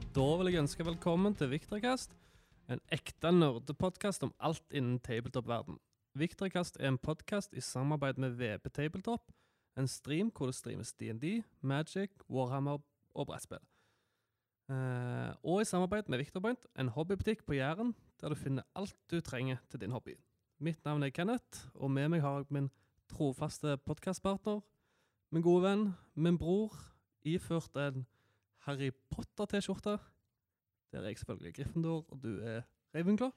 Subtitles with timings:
[0.00, 2.16] Da vil jeg ønske velkommen til Viktorkast.
[2.70, 5.78] en ekte nerdepodkast om alt innen tabletop-verden.
[6.14, 9.32] Viktorkast er en podkast i samarbeid med VP Tabletop,
[9.76, 12.78] en stream hvor det streames DND, Magic, Warhammer
[13.14, 13.62] og brettspill.
[14.70, 19.20] Eh, og i samarbeid med Victorpoint, en hobbybutikk på Jæren, der du finner alt du
[19.20, 20.14] trenger til din hobby.
[20.60, 22.70] Mitt navn er Kenneth, og med meg har jeg min
[23.10, 24.60] trofaste podkastpartner,
[25.30, 26.74] min gode venn, min bror,
[27.24, 28.06] iført en
[28.66, 29.98] Harry Potter-T-skjorte.
[30.92, 32.62] Der er jeg selvfølgelig Gryffindor, og du er
[32.94, 33.30] Ravenclaw.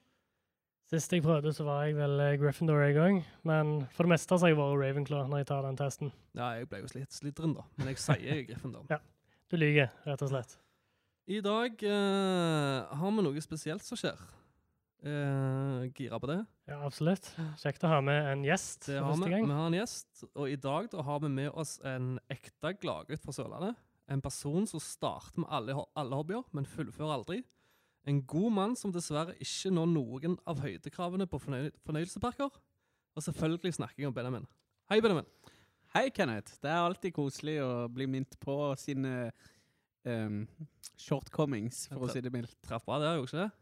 [0.90, 3.22] Sist jeg prøvde, så var jeg vel eh, Gryffindor en gang.
[3.48, 6.12] Men for det meste har jeg vært Ravenclaw når jeg tar den testen.
[6.36, 8.86] Ja, jeg ble jo litt slitren, da, men jeg sier er Gryffindor.
[8.92, 9.00] Ja.
[9.52, 10.54] Du lyver, rett og slett.
[11.30, 14.18] I dag uh, har vi noe spesielt som skjer.
[15.04, 16.38] Uh, gira på det.
[16.68, 17.28] Ja, absolutt.
[17.60, 19.30] Kjekt å ha med en gjest Det har vi.
[19.30, 19.44] gang.
[19.46, 23.24] Vi har en gjest, og i dag da har vi med oss en ekte gladgutt
[23.24, 23.76] fra Sørlandet.
[24.12, 27.40] En person som starter med alle, alle hobbyer, men fullfører aldri.
[28.04, 32.52] En god mann som dessverre ikke når noen av høydekravene på fornøy fornøyelsesparker.
[33.14, 34.46] Og selvfølgelig snakker jeg om Benjamin.
[34.92, 35.28] Hei, Benjamin.
[35.94, 36.58] Hei, Kenneth.
[36.60, 39.30] Det er alltid koselig å bli minnet på sine
[40.04, 40.42] um,
[41.00, 42.56] shortcomings, for å si det mildt.
[42.66, 43.52] Traff bra der, gjorde ikke det?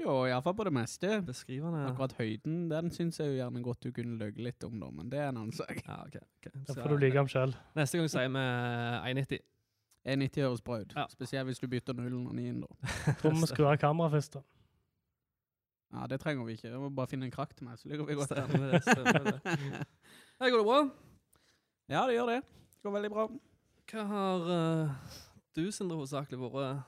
[0.00, 1.10] Jo, iallfall på det meste.
[1.22, 1.84] Beskrivende.
[1.86, 5.12] Akkurat høyden, den syns jeg jo gjerne godt du kunne løgge litt om, da, men
[5.12, 5.84] det er en annen sak.
[5.86, 6.16] Ja, ok.
[6.40, 6.48] ok.
[6.56, 7.54] Da Så, får du like ham sjøl.
[7.78, 8.42] Neste gang sier vi
[9.22, 9.44] 1,90.
[10.04, 10.92] 1,90 høres bra ut.
[10.96, 11.06] Ja.
[11.12, 12.90] Spesielt hvis du bytter nullen og nien, da.
[13.20, 14.42] Tror vi må ha av kameraet først, da.
[15.94, 16.72] Ja, det trenger vi ikke.
[16.72, 18.50] Vi må bare finne en krakk til meg, så ligger vi godt an.
[20.40, 20.80] Hei, går det bra?
[21.92, 22.40] Ja, det gjør det.
[22.42, 23.26] Det går veldig bra.
[23.92, 25.12] Hva har uh,
[25.54, 26.82] du, Sindre, hovedsakelig vært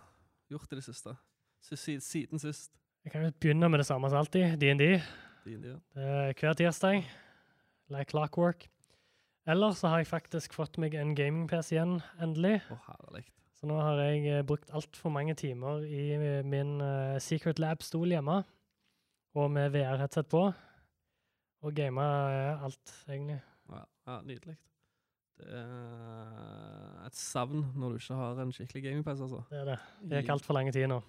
[0.50, 1.14] gjort i det siste?
[1.62, 2.72] Si- si- Siden sist?
[3.06, 4.88] Jeg kan jo begynne med det samme som alltid, D&D.
[5.46, 5.76] Ja.
[5.94, 7.06] Er hver tirsdag.
[7.94, 8.66] Like clockwork.
[9.46, 12.56] Ellers så har jeg faktisk fått meg en gaming-PC igjen, endelig.
[12.66, 13.22] Å, herlig.
[13.54, 18.10] Så nå har jeg eh, brukt altfor mange timer i eh, min eh, Secret Lab-stol
[18.10, 18.40] hjemme,
[19.38, 20.42] og med VR-headset på,
[21.62, 22.08] og gama
[22.66, 23.38] alt, egentlig.
[23.70, 24.58] Ja, ja nydelig.
[25.36, 29.42] Det er et savn når du ikke har en skikkelig gaming-PC, altså.
[29.52, 29.80] Det er det.
[30.02, 31.02] Det gikk altfor lang tid nå.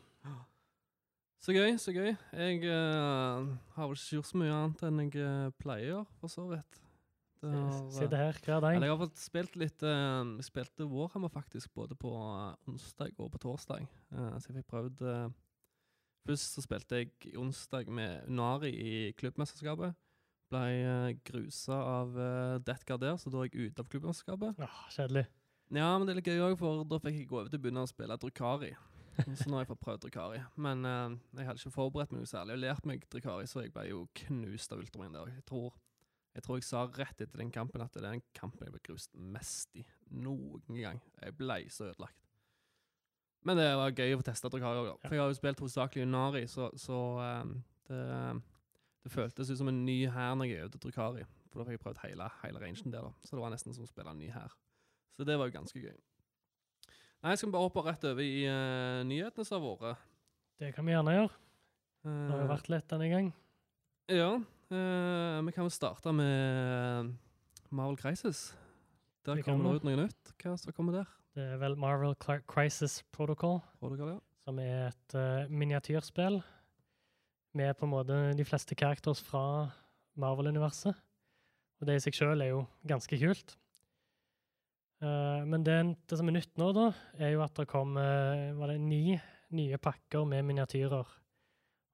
[1.41, 2.13] Så gøy, så gøy.
[2.37, 3.47] Jeg uh,
[3.77, 6.86] har vel ikke gjort så mye annet enn jeg pleier, for så vidt.
[7.41, 8.75] Det har, eh, Sitter her hver dag.
[8.75, 13.31] Eller jeg har fått spilt litt Jeg spilte Warhammer faktisk både på eh, onsdag og
[13.31, 13.85] på torsdag.
[14.11, 15.29] Uh, så jeg fikk prøvd uh,
[16.27, 19.95] Først så spilte jeg onsdag med Unari i klubbmesterskapet.
[20.51, 24.59] Ble uh, grusa av uh, Death der, så da er jeg ute av klubbmesterskapet.
[24.59, 25.27] Ah, kjedelig.
[25.71, 27.63] Ja, men det er litt gøy òg, for da fikk jeg gå over til å
[27.63, 28.73] begynne å spille Drukari.
[29.17, 30.43] Så nå har jeg fått prøvd Drukari.
[30.55, 33.87] Men jeg hadde ikke forberedt meg noe særlig og lært meg Drukari, så jeg ble
[33.89, 35.31] jo knust av Ultramin der.
[35.35, 35.73] Jeg tror,
[36.37, 38.81] jeg tror jeg sa rett etter den kampen at det er den kampen jeg ble
[38.85, 39.81] grust mest i
[40.13, 40.99] noen gang.
[41.23, 42.27] Jeg ble så ødelagt.
[43.47, 44.59] Men det var gøy å få testa da.
[44.59, 47.55] For jeg har jo spilt hovedsakelig Unari, så, så eh,
[47.89, 48.01] det,
[49.05, 51.25] det føltes ut som en ny hær når jeg øvde Drukari.
[51.47, 53.13] For da fikk jeg prøvd hele, hele rangen der, da.
[53.25, 54.53] Så det var nesten som å spille en ny hær.
[55.17, 55.95] Så det var jo ganske gøy.
[57.25, 60.05] Nei, skal bare hoppe rett over i uh, nyhetene som har vært.
[60.61, 61.33] Det kan vi gjerne gjøre.
[62.05, 63.31] Det har jo Eh, vært litt denne gang.
[64.13, 64.29] Ja.
[64.73, 67.13] Eh, vi kan jo starte med
[67.69, 68.51] Marvel Crisis.
[69.27, 70.33] Der kommer det ut noe nytt.
[70.39, 71.09] Hva som kommer der?
[71.35, 74.19] Det er vel Marvel Cli- Crisis Protocol, Protocol, ja.
[74.45, 76.39] som er et uh, miniatyrspill
[77.57, 79.67] med på en måte de fleste characters fra
[80.17, 80.95] Marvel-universet.
[81.77, 83.57] Og det i seg sjøl er jo ganske kult.
[85.03, 85.77] Uh, men det,
[86.09, 86.89] det som er nytt nå, da,
[87.19, 89.19] er jo at det kom var det ni
[89.53, 91.07] nye pakker med miniatyrer.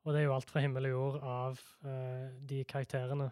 [0.03, 3.29] Og det er jo alt fra himmel og jord av uh, de karakterene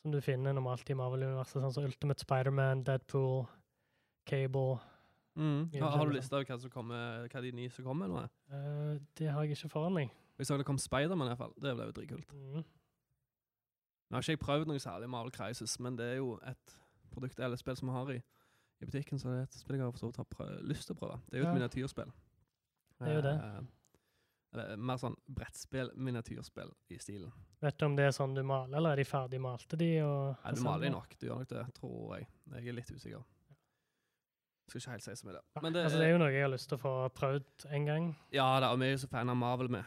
[0.00, 3.46] som du finner normalt i Marvel-universet, sånn som Ultimate Spiderman, Deadpool,
[4.28, 4.78] Cable
[5.34, 5.68] Mm.
[5.80, 8.20] Har, har du lista over hva, som kommer, hva de nye som kommer nå?
[8.54, 10.12] Eh, det har jeg ikke foran meg.
[10.38, 11.54] Jeg så det kom Spiderman, iallfall.
[11.58, 12.34] Det ble jo dritkult.
[12.34, 12.62] Mm.
[12.62, 16.76] Nå har ikke jeg prøvd noe særlig Marvel Crisis, men det er jo et
[17.14, 18.20] produkt eller spill som vi har i,
[18.82, 21.18] i butikken, så det er et spill jeg har lyst til å prøve.
[21.26, 21.54] Det er jo et Ja.
[21.58, 22.14] miniatyrspill.
[23.00, 23.34] Det er jo det.
[23.34, 23.60] Eh,
[24.54, 27.32] eller mer sånn brettspill, miniatyrspill i stilen.
[27.64, 29.90] Vet du om det er sånn du maler, eller er de ferdig malte, de?
[30.06, 31.16] Og Nei, du maler de nok.
[31.18, 32.28] Du gjør nok det, tror jeg.
[32.54, 33.26] Jeg er litt usikker.
[34.68, 35.44] Skal ikke helt si så mye der.
[35.60, 37.90] Men det, altså, det er jo noe jeg har lyst til å få prøvd en
[37.90, 38.08] gang.
[38.32, 39.84] Ja da, og vi er jo så fan av Marvel med.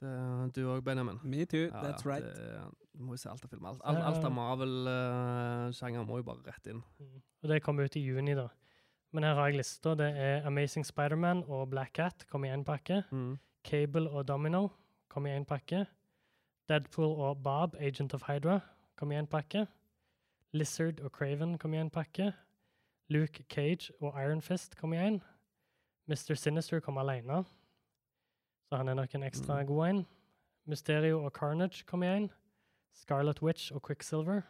[0.00, 0.12] Det,
[0.56, 1.18] du òg, Benjamin.
[1.24, 2.24] Me too, Ja, that's right.
[2.24, 2.62] Det,
[2.96, 3.66] du må jo se alt av film.
[3.68, 6.80] Alt, alt, alt av Marvel-sjanger må jo bare rett inn.
[7.00, 7.18] Mm.
[7.42, 8.48] Og det kommer ut i juni, da.
[9.12, 9.96] Men her har jeg lista.
[9.98, 13.02] Det er Amazing Spiderman og Black Cat kom i én pakke.
[13.64, 14.68] Cable og Domino
[15.08, 15.86] kom i én pakke.
[16.68, 18.60] Deadpool og Bob, Agent of Hydra,
[18.96, 19.66] kom i én pakke.
[20.52, 22.32] Lizard og Craven kom i én pakke.
[23.08, 25.20] Luke Cage og Iron Fist kom i én.
[26.06, 26.34] Mr.
[26.34, 27.44] Sinister kom alene.
[28.68, 29.66] Så han er nok en ekstra Mm.
[29.66, 30.06] god en.
[30.66, 32.28] Mysterio og Carnage kom i én.
[32.92, 34.40] Scarlet Witch og Quicksilver.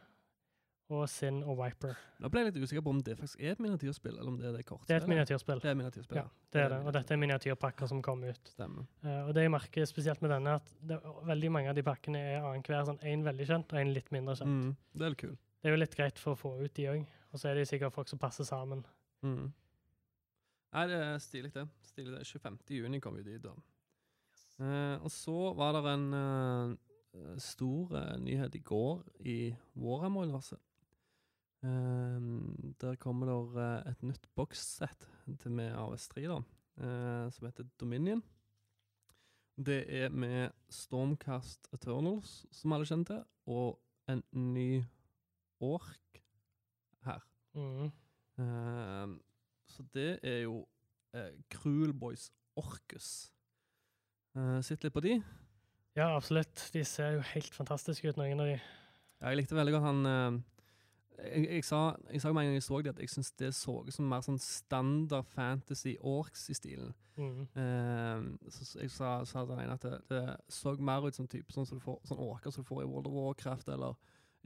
[0.91, 1.95] Og Sin og Viper.
[2.19, 4.49] Nå ble jeg litt usikker på om det faktisk er et miniatyrspill, eller om det
[4.49, 4.83] er det kort.
[4.89, 5.61] Det er et miniatyrspill.
[5.63, 6.19] Det er miniatyrspill.
[6.19, 6.79] Ja, det er det.
[6.83, 8.51] Og dette er miniatyrpakker som kommer ut.
[8.51, 8.89] Stemmer.
[9.05, 10.99] Uh, og det jeg merker spesielt med denne, at det,
[11.29, 14.35] veldig mange av de pakkene er annenhver sånn én veldig kjent og én litt mindre
[14.41, 14.51] kjent.
[14.51, 15.37] Mm, det er litt kul.
[15.61, 17.05] Det er jo litt greit for å få ut de òg.
[17.31, 18.83] Og så er det sikkert folk som passer sammen.
[19.23, 19.53] Mm.
[20.75, 21.69] Nei, det er stilig, det.
[21.87, 22.25] Stilig det.
[22.27, 22.59] 25.
[22.81, 23.55] juni kom jo de, da.
[24.59, 29.39] Uh, og så var det en uh, stor nyhet i går i
[29.79, 30.59] Warhammer-universet.
[31.65, 32.21] Eh,
[32.81, 35.09] der kommer det eh, et nytt bokssett
[35.43, 36.41] til med AS3, da,
[37.31, 38.23] som heter Dominion.
[39.61, 44.81] Det er med Stormcast Eternals, som alle kjenner til, og en ny
[45.61, 46.23] ork
[47.05, 47.21] her.
[47.53, 47.91] Mm.
[48.41, 49.19] Uh,
[49.69, 50.63] så det er jo
[51.17, 53.31] uh, Cruel Boys Orcus.
[54.37, 55.19] Uh, Sitt litt på de.
[55.99, 56.71] Ja, absolutt.
[56.73, 58.57] De ser jo helt fantastiske ut, noen av de.
[58.57, 60.41] Ja, jeg likte veldig godt han
[61.25, 61.81] jeg, jeg, sa,
[62.13, 64.09] jeg sa med en gang jeg så det, at jeg syns det så ut som
[64.09, 66.95] mer sånn standard fantasy orcs i stilen.
[67.21, 67.43] Mm.
[67.57, 71.53] Uh, så, så jeg sa, sa til at det, det så mer ut som type
[71.53, 73.99] sånn du får, sånn orker som du får i World of Warcraft eller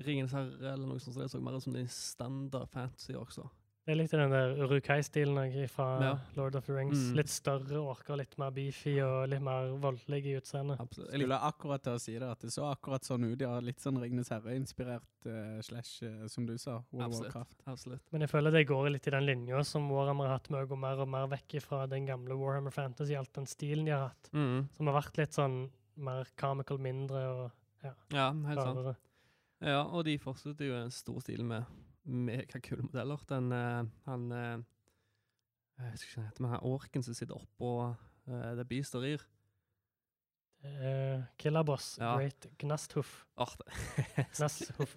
[0.03, 1.15] Ringenes herre eller noe sånt.
[1.15, 3.47] Så det så mer ut som en standard fantasy også.
[3.85, 6.13] Jeg likte den der Urukai-stilen fra Ja.
[6.37, 7.11] Lord of the Rings.
[7.11, 7.17] Mm.
[7.19, 10.81] Litt større orker, litt mer beefy og litt mer voldelig i utseendet.
[10.81, 11.11] Absolutt.
[11.13, 13.45] Jeg lurer Skulle akkurat til å si det, at det så akkurat sånn ut.
[13.45, 17.35] Ja, litt sånn Ringnes Herre-inspirert uh, slash, uh, som du sa, World of Absolutt.
[17.35, 17.63] Warcraft.
[17.67, 18.13] absolutt.
[18.13, 20.73] Men jeg føler det går litt i den linja som Warhammer har hatt med å
[20.73, 24.09] gå mer og mer vekk fra den gamle Warhammer Fantasy, alt den stilen de har
[24.09, 24.33] hatt.
[24.33, 24.69] Mm.
[24.73, 25.67] Som har vært litt sånn
[25.97, 27.51] mer comical, mindre og
[27.85, 28.97] Ja, ja helt sant.
[29.61, 31.65] Ja, og de fortsetter jo en stor stil med
[32.05, 33.23] megakule modeller.
[33.29, 34.65] Den eh, han eh,
[35.79, 38.95] Jeg husker ikke hva han heter, men han orken som sitter oppå uh, det Beast
[38.95, 39.25] og rir.
[40.65, 42.15] Uh, Killerboss, Ja.
[42.17, 43.27] Great Gnasthuff.
[43.37, 43.57] Åh,
[44.39, 44.95] Gnasthuff.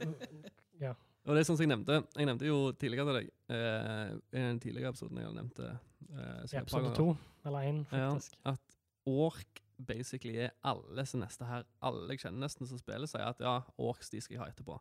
[0.79, 0.93] ja.
[1.27, 1.97] Og det er sånn som jeg nevnte.
[2.15, 6.59] Jeg nevnte jo tidligere til deg, eh, i den tidligere episoden jeg nevnte uh, I
[6.61, 7.07] episode to,
[7.43, 8.13] eller én, Ja.
[8.13, 8.37] faktisk.
[8.47, 8.77] at
[9.11, 9.59] ork
[9.89, 13.57] basically er alle som neste her, alle jeg kjenner nesten som spiller, sier at ja,
[13.77, 14.79] orks de skal jeg ha etterpå.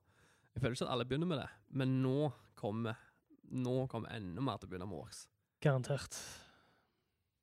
[0.57, 2.97] Jeg føler ikke at alle begynner med det, men nå kommer
[3.53, 5.27] nå kommer enda mer til å begynne med orks.
[5.63, 6.17] Garantert.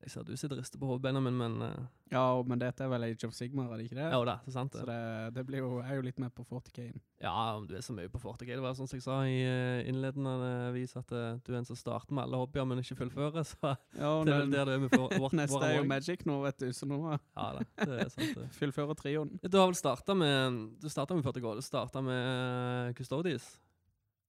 [0.04, 2.90] Jeg ser du sitter og rister på hodet, Benjamin, men uh, Ja, men dette er
[2.92, 4.08] vel Age of Sigmar, er det ikke det?
[4.12, 4.96] ja det er sant Så det.
[4.98, 6.98] det, det blir jo, er jo litt mer på 40K-en.
[7.24, 8.50] Ja, om du er så mye på 40K.
[8.52, 10.34] Det var sånn som jeg sa i uh, innledende
[10.76, 13.48] vis, at uh, du er en som starter med alle hobbyer, men ikke fullfører.
[13.54, 13.56] Så
[13.96, 16.60] Ja, det er vel der du er med vårt Neste er jo Magic nå, vet
[16.60, 18.36] du, så nå Ja da, det er sant.
[18.42, 18.50] det.
[18.60, 19.32] fullfører trioen.
[19.48, 23.48] Du har vel starta med Du starta med 40K, Du starta med uh, Custodies.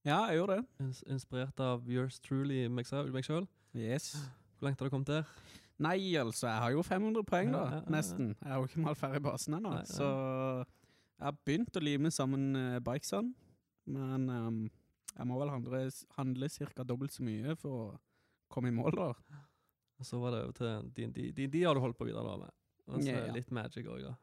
[0.05, 0.89] Ja, jeg gjorde det.
[1.09, 3.47] Inspirert av Yours Truly meg sjøl.
[3.75, 4.13] Yes.
[4.55, 5.25] Hvor langt har du kommet der?
[5.83, 7.63] Nei, altså, jeg har jo 500 poeng, da.
[7.65, 7.91] ja, ja, ja.
[7.91, 8.29] Nesten.
[8.39, 9.73] Jeg har jo ikke malt ferdig basen ennå.
[9.89, 13.33] Så jeg har begynt å lime sammen uh, bikesene,
[13.91, 14.61] men um,
[15.15, 15.81] jeg må vel handle,
[16.17, 16.83] handle ca.
[16.87, 17.89] dobbelt så mye for å
[18.51, 19.09] komme i mål, da.
[19.99, 21.19] Og så var det over til DND.
[21.35, 22.55] DND har du holdt på videre da med.
[22.87, 23.33] Og så Ja, ja.
[23.35, 24.15] litt Magic òg, da.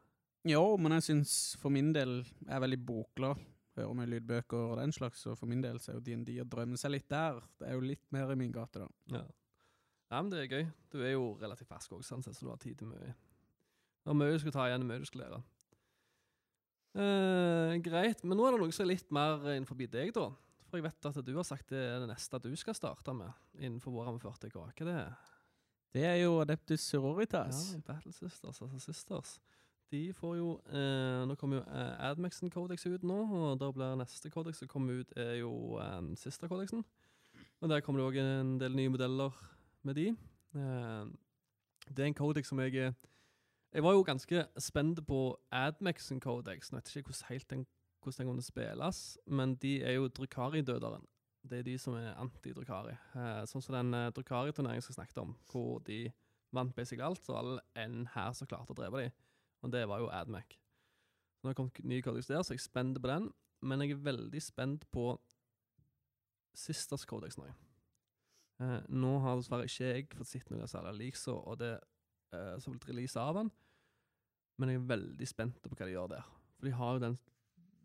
[0.47, 3.39] Jo, men jeg syns for min del Jeg er veldig bokglad.
[3.77, 6.45] Hører med lydbøker og den slags, og for min del så er jo DND å
[6.45, 7.39] drømme seg litt der.
[7.57, 8.89] Det er jo litt mer i min gate, da.
[9.17, 9.23] Ja.
[10.13, 10.67] Ja, men det er gøy.
[10.93, 13.15] Du er jo relativt fersk òg, sånn sett, så du har tid til mye.
[14.03, 15.41] Det er mye du skal ta igjen, mye du skal lære.
[16.93, 20.27] Eh, greit, men nå er det noe som er litt mer innenfor deg, da.
[20.69, 23.29] For jeg vet at du har sagt det er det neste du skal starte med
[23.57, 24.57] innenfor Warhammer 40K.
[24.57, 24.99] Hva er det?
[25.93, 27.73] Det er jo Adeptus Sororitas.
[27.75, 29.35] Ja, Battle Sisters, altså Sisters.
[29.93, 33.97] De får jo eh, Nå kommer jo eh, Admexen Codex ut nå, og da blir
[33.99, 36.81] neste codex som kommer ut, er jo eh, Sister-kodeksen.
[37.61, 39.37] Og der kommer det òg en del nye modeller
[39.83, 40.07] med de.
[40.55, 41.05] Eh,
[41.89, 42.93] det er en codex som jeg
[43.73, 46.71] Jeg var jo ganske spent på Admexen Codex.
[46.71, 47.65] Jeg vet ikke hvordan helt den,
[48.03, 51.07] hvordan den å spilles, men de er jo Drukari-døderen.
[51.49, 52.93] Det er de som er anti-Drukari.
[53.15, 56.11] Eh, sånn som den eh, Drukari-turneringen som jeg snakket om, hvor de
[56.53, 59.11] vant basically alt, så alle en her som klarte å drepe dem.
[59.63, 60.59] Og det var jo Admec.
[61.41, 63.31] Nå har det kommet nye codex der, så jeg er spent på den.
[63.63, 65.17] Men jeg er veldig spent på
[66.53, 67.49] Sisters Codex nå.
[68.63, 71.73] Eh, nå har dessverre ikke jeg fått sett noe særlig leaks og det
[72.33, 73.51] eh, som blitt release av den.
[74.61, 76.27] Men jeg er veldig spent på hva de gjør der.
[76.57, 77.17] For de har jo den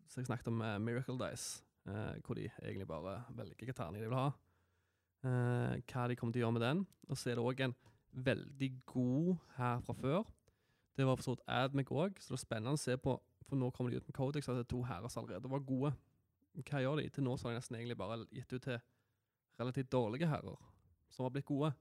[0.09, 4.03] som jeg snakket om, eh, Miracle Dice, eh, hvor de egentlig bare velger hvilken terning
[4.03, 4.31] de vil ha.
[5.25, 6.87] Eh, hva de kommer til å gjøre med den.
[7.09, 7.75] Og så er det òg en
[8.13, 10.25] veldig god her fra før.
[10.97, 13.21] Det var for så vidt Admic òg, så det er spennende å se på.
[13.49, 15.61] For nå kommer de ut med Codex, at det er to herrer som allerede var
[15.61, 15.93] gode.
[16.59, 17.09] Hva gjør de?
[17.09, 18.81] Til nå så har de nesten egentlig bare gitt ut til
[19.59, 20.57] relativt dårlige herrer,
[21.13, 21.73] som har blitt gode.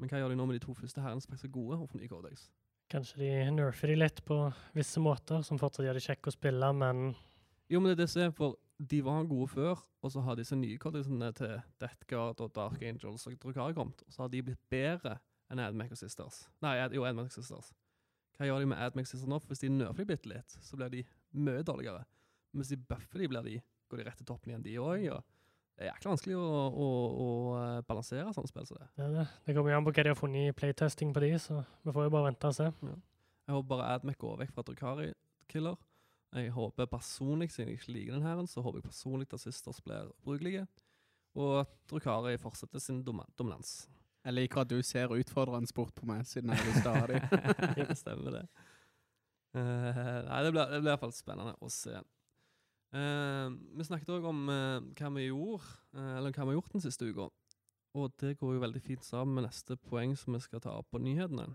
[0.00, 2.08] Men hva gjør de nå med de to første herrene som faktisk er gode, og
[2.10, 2.48] Codex?
[2.90, 4.36] Kanskje de nerfer de litt på
[4.74, 7.12] visse måter, som fortsatt gjør de kjekke å spille, men
[7.70, 10.38] Jo, men det er det som er, for de var gode før, og så har
[10.38, 14.32] disse nye kodexene til Death Guard og Dark Angels og Drukari kommet, og så har
[14.32, 15.18] de blitt bedre
[15.52, 16.46] enn Admaker Sisters.
[16.64, 17.70] Nei, Ad, jo, Admaker Sisters.
[18.38, 19.38] Hva gjør de med Admaker Sisters nå?
[19.42, 21.04] For hvis de nerfer de bitte litt, så blir de
[21.36, 22.02] mye dårligere.
[22.50, 23.58] Men hvis de buffer de, blir de,
[23.90, 25.06] går de rett til toppen igjen, de òg.
[25.14, 25.29] Og
[25.80, 26.86] det er jækla vanskelig å, å,
[27.24, 28.88] å eh, balansere sånne spill som det.
[28.98, 29.22] det, er det.
[29.46, 31.94] det kommer jo an på hva de har funnet i playtesting på de, så vi
[31.96, 32.66] får jo bare vente og se.
[32.68, 35.06] Jeg håper bare Admec går vekk fra Drukari
[35.48, 35.78] Killer.
[36.36, 39.80] Jeg håper personlig, siden jeg ikke liker den her, så håper jeg personlig at Sisters
[39.86, 40.66] blir brukelige.
[41.40, 43.88] Og at Drukari fortsetter sin dom dominans.
[44.20, 47.24] Jeg liker at du ser utfordrende bort på meg, siden jeg vil stadig.
[47.80, 48.46] det stemmer, det.
[49.56, 51.96] Uh, nei, det blir, det blir i hvert fall spennende å se.
[52.90, 56.74] Eh, vi snakket òg om eh, hva vi gjorde, eh, eller hva vi har gjort
[56.74, 57.28] den siste uka.
[57.98, 60.90] Og det går jo veldig fint sammen med neste poeng som vi skal ta opp
[60.94, 61.48] på nyhetene.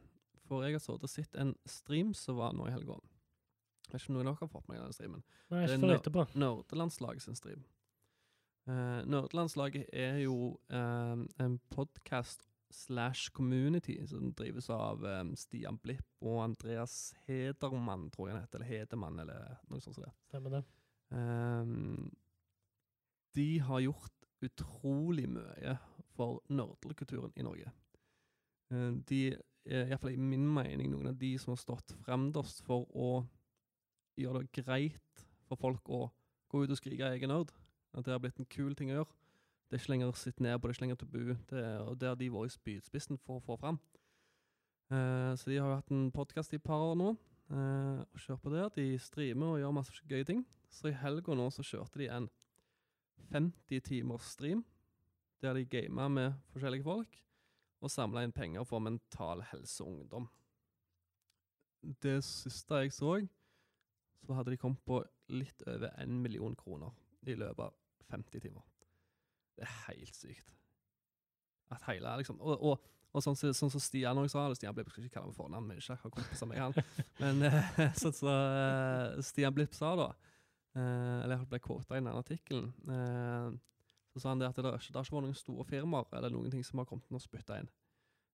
[0.48, 2.98] For jeg har sittet og sett en stream som var nå i helga.
[3.86, 5.24] Jeg vet ikke om noen av dere har fått med den streamen.
[5.54, 6.26] Nei, Det er etterpå.
[6.36, 7.64] Nerdelandslaget sin stream.
[8.68, 16.08] Eh, Nerdelandslaget er jo eh, en podkast slash community som drives av eh, Stian Blipp
[16.26, 18.60] og Andreas Hedermann, tror jeg han heter.
[18.60, 20.00] Eller Hedemann, eller noe sånt.
[20.00, 20.14] som det.
[20.32, 20.64] Stemmer det.
[21.14, 22.12] Ehm,
[23.36, 25.76] de har gjort utrolig mye
[26.16, 27.72] for nerdekulturen i Norge.
[28.72, 29.20] Eh, de
[29.66, 33.26] er iallfall i min mening noen av de som har stått fremderst for å
[34.20, 36.08] gjøre det greit for folk å
[36.50, 37.52] gå ut og skrike egen nerd.
[37.96, 39.14] At det har blitt en kul ting å gjøre.
[39.66, 41.22] Det er ikke lenger sitt ned på, det er ikke lenger tabu.
[41.50, 43.80] Det er, og det har de vært i spydspissen for å få fram.
[44.94, 48.22] Uh, så de har jo hatt en podkast i et par år nå, Uh, og
[48.24, 48.64] kjør på det.
[48.76, 50.40] De streamer og gjør masse gøye ting.
[50.76, 52.28] Så i helga nå så kjørte de en
[53.32, 54.66] 50 timers stream,
[55.42, 57.16] der de gama med forskjellige folk,
[57.82, 60.28] og samla inn penger for mental helse og ungdom.
[62.04, 63.20] Det siste jeg så,
[64.26, 66.92] så hadde de kommet på litt over en million kroner
[67.30, 67.76] i løpet av
[68.12, 68.66] 50 timer.
[69.56, 70.52] Det er helt sykt.
[71.72, 72.84] At hele liksom Og, og,
[73.16, 75.38] og sånn som sånn, så Stian også sa det, Stian Blipp skal ikke kalle meg
[75.38, 76.76] fornavn, men ikke har kompiser med han.
[77.24, 80.10] Men eh, sånn som eh, Stian Blipp sa da,
[80.82, 83.56] eller jeg ble kåta i den artikkelen, eh,
[84.14, 86.18] så sa han det at det, er ikke, det har ikke vært noen store firmaer
[86.18, 87.72] eller noen ting som har kommet inn og spytta inn.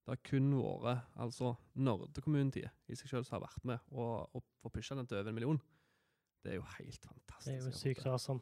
[0.02, 4.46] Det har kun vært altså nerdecommunity i seg selv som har vært med og, og
[4.62, 5.62] får pusha den til over en million.
[6.42, 7.46] Det er jo helt fantastisk.
[7.46, 8.42] Det er jo sykt awesome.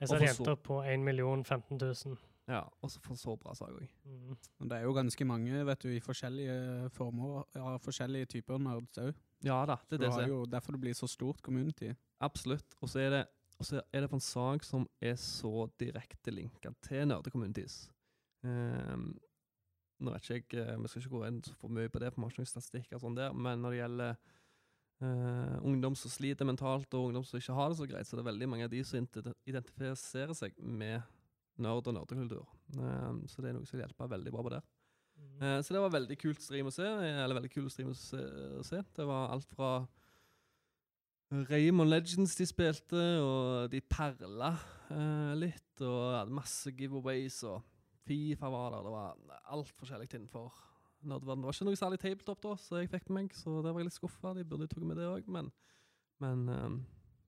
[0.00, 2.18] Jeg ser jenter på 1 million 15 000.
[2.48, 3.88] Ja, og så for så bra sak òg.
[4.08, 4.36] Mm.
[4.68, 9.12] Det er jo ganske mange vet du, i forskjellige former, ja, forskjellige typer nerds òg.
[9.44, 10.30] Ja da, det er det som er.
[10.32, 11.92] jo derfor det blir så stort community.
[12.24, 12.76] Absolutt.
[12.80, 13.24] Og så er det
[13.58, 17.88] og så er det for en sak som er så direkte linka til nerdekommunities.
[18.46, 19.16] Um,
[19.98, 22.20] nå vet ikke jeg, eh, Vi skal ikke gå inn for mye på det, for
[22.20, 24.12] vi har ikke noen statistikker sånn der, men når det gjelder
[25.02, 28.22] uh, ungdom som sliter mentalt, og ungdom som ikke har det så greit, så er
[28.22, 29.10] det veldig mange av de som
[29.48, 31.02] identifiserer seg med
[31.58, 32.46] nerd og nerdekultur.
[32.78, 34.62] Um, så det er noe som hjelper veldig bra på det.
[35.18, 35.34] Mm.
[35.42, 36.86] Uh, så det var veldig kult stream å se.
[36.86, 38.84] Eller veldig kul stream å se.
[38.94, 39.80] Det var alt fra
[41.30, 44.54] Raymond Legends de spilte, og de perla
[44.88, 47.60] eh, litt, og hadde masse giveaways, og
[48.08, 48.86] Fifa var der.
[48.86, 50.54] Det var alt forskjellig innenfor
[51.04, 51.44] nerdverdenen.
[51.44, 53.84] Det var ikke noe særlig tabletop da, så jeg fikk med meg, så der var
[53.84, 54.32] jeg litt skuffa.
[54.38, 55.52] De burde tatt med det òg, men,
[56.24, 56.70] men eh,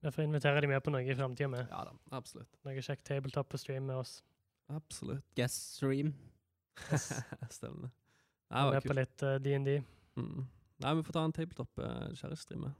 [0.01, 1.67] Derfor får invitere de med på noe i framtida med.
[1.69, 2.57] ja da, absolutt.
[2.65, 4.17] Noe kjekt tabletop på stream med oss.
[4.73, 5.27] Absolutt.
[5.37, 6.15] Guest stream.
[7.53, 7.91] Stemmer.
[8.49, 9.01] Nei, det med var på kult.
[9.03, 9.75] litt DND.
[9.81, 10.41] Uh, Mm.
[10.83, 12.73] Nei, vi får ta en tabletop uh, streame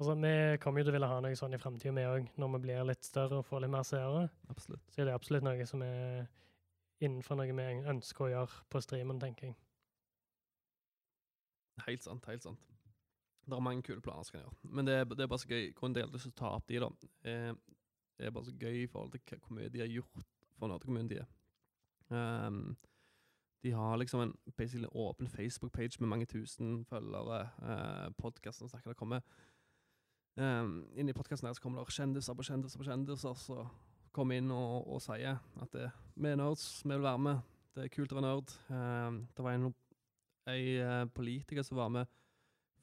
[0.00, 2.52] Altså, vi kommer jo til å ville ha noe sånn i framtida, vi òg, når
[2.54, 4.22] vi blir litt større og får litt mer seere.
[4.48, 4.86] Absolutt.
[4.88, 6.22] Så er det absolutt noe som er
[7.04, 9.58] innenfor noe vi ønsker å gjøre på streamen, tenker jeg.
[11.84, 12.64] Helt sant, helt sant.
[13.44, 14.72] Det er mange kule planer som kan gjøre.
[14.72, 15.68] Men det er, det er bare så gøy.
[15.76, 16.90] Grunnen til at jeg ta opp de, da,
[17.28, 17.52] eh,
[18.16, 20.24] det er bare så gøy i forhold til hvor mye de har gjort
[20.56, 21.36] for nerdecommunityet.
[22.08, 22.76] Um,
[23.60, 27.42] de har liksom en basically åpen Facebook-page med mange tusen følgere.
[27.60, 29.20] Uh, podkasten snakker det kommer
[30.36, 33.70] um, Inn i podkasten her så kommer det kjendiser på kjendiser på kjendiser som
[34.14, 37.46] kommer inn og, og sier at det, vi er nerds, vi vil være med.
[37.74, 38.54] Det er kult å være nerd.
[38.70, 39.70] Um, det var en
[40.50, 42.06] ei eh, politiker som var med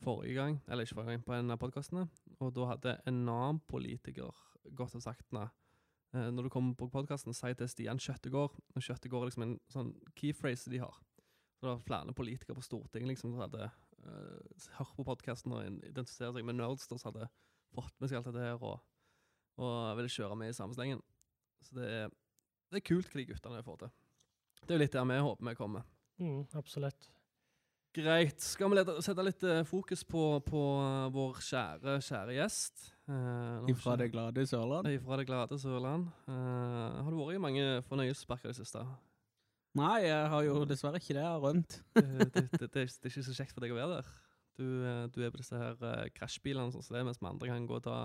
[0.03, 2.05] forrige gang, eller ikke forrige gang, på en av podkastene.
[2.39, 4.35] Og da hadde en annen politiker
[4.77, 5.47] gått og sagt nei.
[6.15, 8.57] Eh, når du kommer på podkasten, si til Stian Kjøttegård.
[8.75, 11.01] Og Kjøttegård er liksom en sånn keyphrase de har.
[11.57, 13.71] Så det var flere politikere på Stortinget liksom, som hadde
[14.07, 17.29] uh, hørt på podkasten og identifiserer seg med nerds, som hadde
[17.75, 18.79] fått med seg alt dette her og,
[19.59, 21.03] og ville kjøre med i samme slengen.
[21.65, 22.15] Så det er,
[22.71, 23.93] det er kult hva de guttene får til.
[24.63, 25.85] Det er jo litt der vi håper vi kommer.
[26.17, 27.09] Mm, absolutt.
[27.97, 28.41] Greit.
[28.43, 32.83] Skal vi lete, sette litt eh, fokus på, på eh, vår kjære, kjære gjest?
[33.09, 34.89] Eh, Ifra det glade Sørland?
[34.91, 36.09] Ifra det glade Sørland.
[36.29, 38.83] Eh, har du vært i mange fornøyelsesparker i det siste?
[39.77, 41.23] Nei, jeg har jo dessverre ikke det.
[41.23, 41.79] Jeg har rømt.
[41.97, 44.13] det, det, det, det, er, ikke så kjekt for deg å være der.
[44.57, 47.51] Du, eh, du er på disse her uh, krasjbilene, sånn som det mens vi andre
[47.51, 47.97] kan gå og ta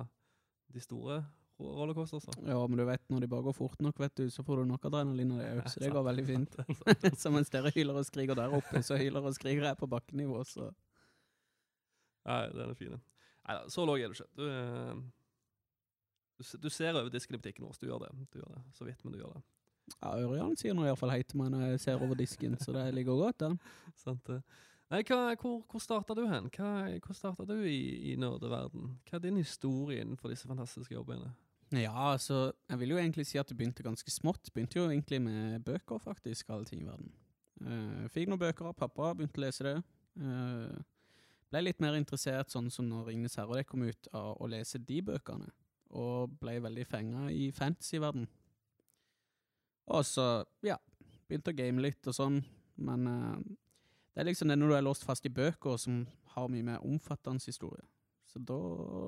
[0.72, 1.22] de store
[1.62, 2.48] rollercoasterne.
[2.48, 4.72] Ja, men du vet, når de bare går fort nok, vet du, så får du
[4.72, 5.70] nok adrenalin av det òg.
[5.72, 6.58] Så det går veldig fint.
[7.20, 10.42] Så mens dere hyler og skriker der oppe, så hyler og skriker jeg på bakkenivå,
[10.48, 10.70] så
[12.22, 13.00] Nei, den er fin.
[13.48, 14.28] Neida, så lav er du ikke.
[14.38, 15.00] Du, eh,
[16.38, 18.12] du, du ser over disken i butikken vår, du gjør det.
[18.30, 19.42] Du gjør det, Så vidt, men du gjør det.
[20.00, 22.88] Ja, Ørjan sier nå iallfall hei til meg når jeg ser over disken, så det
[22.96, 23.44] ligger godt.
[24.04, 24.30] Sant?
[24.32, 24.42] eh.
[24.92, 26.50] Nei, hva, hvor, hvor starta du hen?
[26.52, 28.90] Hva, hvor starta du i, i nerdeverden?
[29.08, 31.30] Hva er din historie innenfor disse fantastiske jobbene?
[31.72, 34.50] Ja, altså, jeg vil jo egentlig si at det begynte ganske smått.
[34.52, 37.12] Begynte jo egentlig med bøker, faktisk, alle ting i verden.
[37.62, 39.76] Uh, fikk noen bøker av pappa, begynte å lese det.
[40.20, 40.76] Uh,
[41.52, 45.00] ble litt mer interessert, sånn som når Ringenes herre kom ut, av å lese de
[45.08, 45.48] bøkene.
[45.96, 48.28] Og ble veldig fenga i fantasy-verden.
[49.90, 50.76] Og så, ja,
[51.26, 52.38] begynte å game litt og sånn,
[52.82, 53.38] men uh,
[54.12, 56.84] det er liksom det når du er låst fast i bøker som har mye mer
[56.86, 57.84] omfattende historie.
[58.28, 58.58] Så da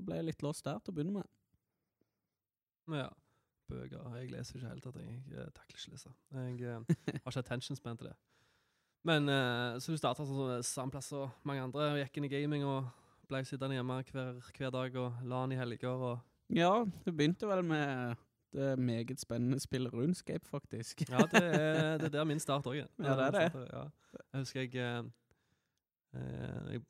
[0.04, 1.28] ble jeg litt låst der til å begynne med.
[2.92, 3.08] Ja,
[3.70, 4.08] bøker.
[4.18, 6.12] Jeg leser ikke helt at jeg eh, takler ikke lese.
[6.36, 8.16] Jeg eh, har ikke attention span til det.
[9.04, 12.32] Men uh, så du starta sånn samme plass som mange andre, og gikk inn i
[12.32, 12.88] gaming og
[13.28, 17.48] ble sittende hjemme hver, hver dag og la den i helger og Ja, det begynte
[17.48, 18.16] vel med
[18.54, 21.02] det meget spennende spill, RuneScape, faktisk.
[21.10, 22.88] Ja, det er, det er der min start òg er.
[22.98, 23.50] Ja, det er det.
[23.50, 23.84] Starter, Ja.
[24.32, 25.10] Jeg husker jeg eh,
[26.14, 26.82] eh, Jeg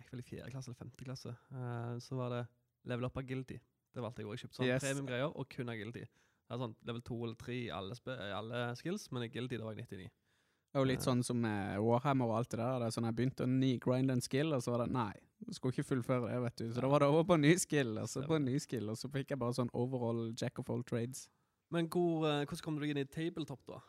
[0.00, 1.32] gikk vel i fjerde klasse eller femte klasse.
[1.52, 2.42] eh, så var det
[2.84, 3.56] level up Guilty.
[3.96, 4.36] Det valgte jeg òg.
[4.36, 4.84] Jeg kjøpte sånn Yes.
[4.84, 6.04] premiumgreier og kun av Guilty.
[6.46, 7.96] Det er sånn level 2 eller 3 i alle,
[8.36, 10.04] alle skills, men i Guilty det var jeg 99.
[10.06, 12.78] Det var jo litt sånn som Warhammer og alt det der.
[12.78, 15.14] Det er sånn Jeg begynte å ni grind and skill, og så var det nei,
[15.52, 16.68] skulle ikke fullføre det, vet du.
[16.72, 18.88] Så da var det over på en ny skill, og så på en ny skill,
[18.90, 21.26] og så fikk jeg bare sånn overall jack of all trades.
[21.74, 23.82] Men hvor, eh, hvordan kom du deg inn i tabletop, da?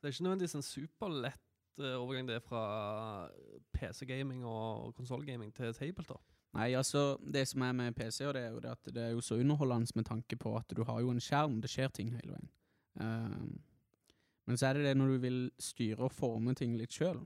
[0.00, 2.64] Det er ikke nødvendigvis en superlett eh, overgang det er fra
[3.76, 6.24] PC-gaming og konsollgaming til tabletop.
[6.56, 9.10] Nei, altså, det som er med PC, og det er jo det at det er
[9.14, 12.10] jo så underholdende med tanke på at du har jo en skjerm, det skjer ting
[12.10, 12.48] hele veien.
[13.00, 13.60] Ehm,
[14.46, 17.20] men så er det det når du vil styre og forme ting litt sjøl.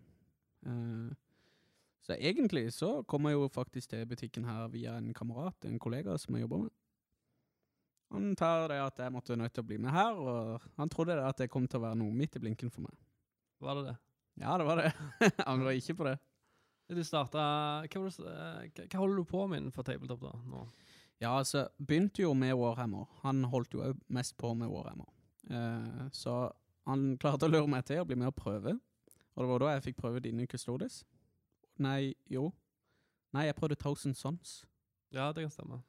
[2.05, 6.19] Så egentlig så kom jeg jo faktisk til butikken her via en kamerat, en kollega
[6.21, 6.75] som jeg jobber med.
[8.13, 11.17] Han tar det at jeg måtte nødt til å bli med her, og han trodde
[11.17, 12.95] det at det kom til å være noe midt i blinken for meg.
[13.65, 13.97] Var det det?
[14.43, 14.93] Ja, det var det.
[15.51, 16.19] Angrer ikke på det.
[16.93, 17.41] Du starta
[17.89, 20.35] hva, eh, hva, hva holder du på med innenfor tabletop da?
[20.51, 20.67] nå?
[21.23, 23.09] Ja, altså, begynte jo med Warhammer.
[23.23, 25.09] Han holdt jo òg mest på med Warhammer.
[25.49, 26.37] Eh, så
[26.85, 28.77] han klarte å lure meg til å bli med og prøve.
[29.35, 31.01] Og det var da jeg fikk prøve dine Custodes.
[31.83, 32.53] Nei, jo.
[33.35, 34.61] Nei, jeg prøvde Thousand Sons.
[35.15, 35.81] Ja, det kan stemme.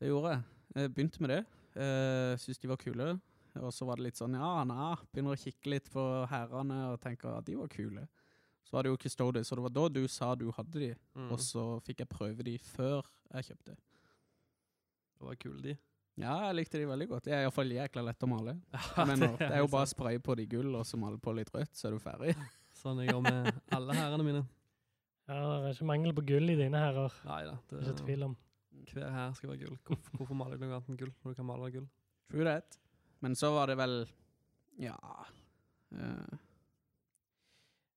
[0.00, 0.42] Det gjorde jeg.
[0.76, 1.40] Jeg begynte med det.
[1.76, 3.14] Uh, Syns de var kule.
[3.64, 6.98] Og så var det litt sånn, ja, er, begynner å kikke litt på herrene og
[7.00, 8.02] tenker at de var kule.
[8.66, 11.30] Så var det jo Custodes, og det var da du sa du hadde de, Mm.
[11.32, 13.76] og så fikk jeg prøve de før jeg kjøpte.
[15.16, 15.76] Det var kule, de.
[16.20, 17.24] Ja, jeg likte de veldig godt.
[17.24, 18.56] De er iallfall jækla lett å male.
[19.08, 21.48] Men det er jo bare å spraye på de gull, og så male på litt
[21.54, 22.34] rødt, så er du ferdig.
[22.76, 24.44] Sånn jeg gjør med alle herrene mine.
[25.28, 27.12] Ja, det er ikke mangel på gull i dine herrer.
[27.26, 27.56] Nei da.
[27.70, 28.36] det- Ikke tvil om.
[28.92, 29.78] Hver her skal være gull.
[29.88, 31.88] Hvorfor, hvorfor maler du noe annet enn gull når du kan male gull?
[32.30, 32.78] True that.
[33.24, 34.06] Men så var det vel
[34.78, 34.94] Ja
[35.96, 36.36] uh,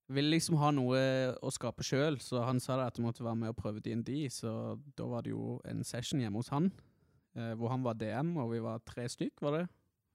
[0.10, 1.00] Ville liksom ha noe
[1.46, 4.10] å skape sjøl, så han sa det at du måtte være med og prøve DND,
[4.34, 4.52] så
[4.98, 6.72] da var det jo en session hjemme hos han,
[7.38, 9.68] uh, hvor han var DM, og vi var tre stykk, var det?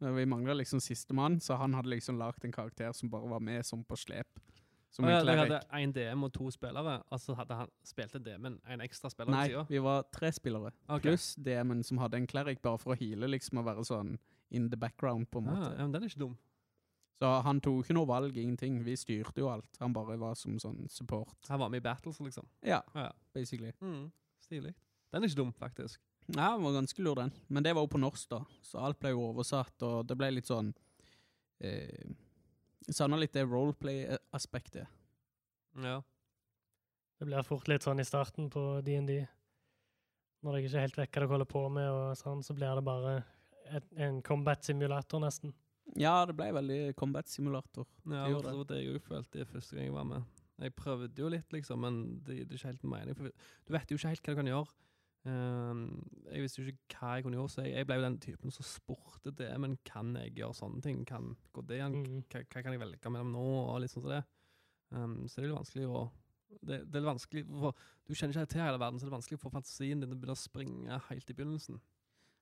[0.02, 3.38] Eh, Vi mangla liksom sistemann, så han hadde liksom lagd en karakter som bare var
[3.40, 4.40] med som på slep.
[4.94, 8.80] Som ja, dere hadde én DM og to spillere, altså hadde han spilte DM-en en
[8.84, 10.70] ekstra spiller Nei, vi var tre spillere.
[10.86, 11.08] okay.
[11.10, 14.12] Pluss DM-en som hadde en cleric bare for å heale, liksom, og være sånn
[14.54, 15.72] in the background, på en Ah, måte.
[15.74, 16.36] ja, men den er ikke dum.
[17.18, 18.84] Så han tok ikke noe valg, ingenting.
[18.84, 19.68] Vi styrte jo alt.
[19.80, 21.34] Han bare var som sånn support.
[21.48, 22.46] Han var med i battles, liksom.
[22.62, 23.10] Ja, Ja.
[23.34, 23.72] basically.
[23.82, 24.74] Mm, Stilig.
[25.12, 25.98] Den er ikke dum, faktisk.
[26.36, 27.32] Ja, den var ganske lur, den.
[27.48, 28.40] Men det var jo på norsk, da.
[28.62, 30.74] Så alt ble jo oversatt, og det ble litt sånn
[31.60, 32.14] eh,
[32.90, 34.90] savna litt det roleplay-aspektet.
[35.84, 36.02] Ja.
[37.18, 39.22] Det blir fort litt sånn i starten på D&D.
[40.44, 42.84] Når jeg ikke helt vet hva dere holder på med, og sånn, så blir det
[42.84, 43.14] bare
[43.72, 45.54] et, en combat-simulator, nesten.
[46.00, 47.86] Ja, det ble veldig combat-simulator.
[48.08, 50.24] Ja, Det var det jeg òg følte første gang jeg var med.
[50.62, 53.16] Jeg prøvde jo litt, liksom, men det, det er ikke helt mening.
[53.18, 54.76] For du vet jo ikke helt hva du kan gjøre.
[55.24, 55.84] Ehm,
[56.28, 58.66] jeg visste jo ikke hva jeg kunne gjøre, så jeg, ble jo den typen som
[58.68, 59.48] spurte det.
[59.62, 61.04] Men kan jeg gjøre sånne ting?
[61.08, 61.96] Kan gå det an?
[62.02, 62.18] Mm.
[62.28, 63.44] Hva, kan jeg velge mellom nå?
[63.62, 64.22] Og litt sånn som det.
[64.92, 66.04] Ehm, så det er litt vanskelig å
[66.62, 67.74] Det, det er vanskelig, for
[68.06, 70.36] Du kjenner ikke til hele verden, så det er vanskelig for fantasien din å begynne
[70.36, 71.80] å springe helt i begynnelsen.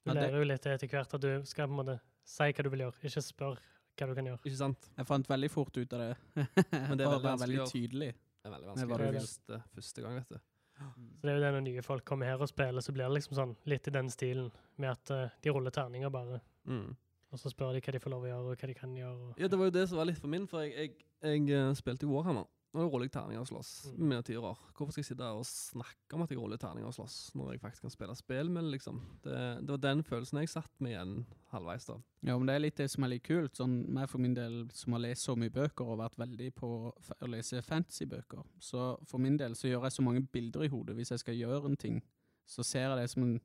[0.05, 2.63] Du det- lærer jo litt etter hvert at du skal på en måte si hva
[2.63, 3.57] du vil gjøre, ikke spør
[3.97, 4.43] hva du kan gjøre.
[4.45, 4.91] Ikke sant?
[4.99, 6.17] Jeg fant veldig fort ut av det.
[6.37, 8.13] Men det er veldig veldig tydelig.
[8.43, 10.39] Det er veldig vanskelig Det var det første gang, vet du.
[10.79, 13.15] Så det er jo det når nye folk kommer her og spiller, så blir det
[13.19, 16.95] liksom sånn litt i den stilen, med at uh, de ruller terninger bare, Mm.
[17.33, 19.29] og så spør de hva de får lov å gjøre, og hva de kan gjøre.
[19.29, 20.91] Og, Ja, det var jo det som var litt for min, for jeg, jeg,
[21.23, 22.47] jeg eh, spilte i Warhammer.
[22.73, 23.99] Og da ruller jeg terninger og slåss Mm.
[23.99, 24.57] med miniatyrer.
[24.73, 27.61] Hvorfor skal jeg sitte og snakke om at jeg ruller terninger og slåss, når jeg
[27.61, 29.01] faktisk kan spille spill med liksom?
[29.23, 31.99] Det, det var den følelsen jeg satt med igjen halvveis, da.
[32.25, 33.53] Ja, men det er litt det som er litt kult.
[33.61, 36.71] Sånn, meg for min del, som har lest så mye bøker og vært veldig på
[36.95, 40.97] å lese fantasy-bøker, så for min del så gjør jeg så mange bilder i hodet
[40.97, 42.01] hvis jeg skal gjøre en ting.
[42.49, 43.41] Så ser jeg det som en,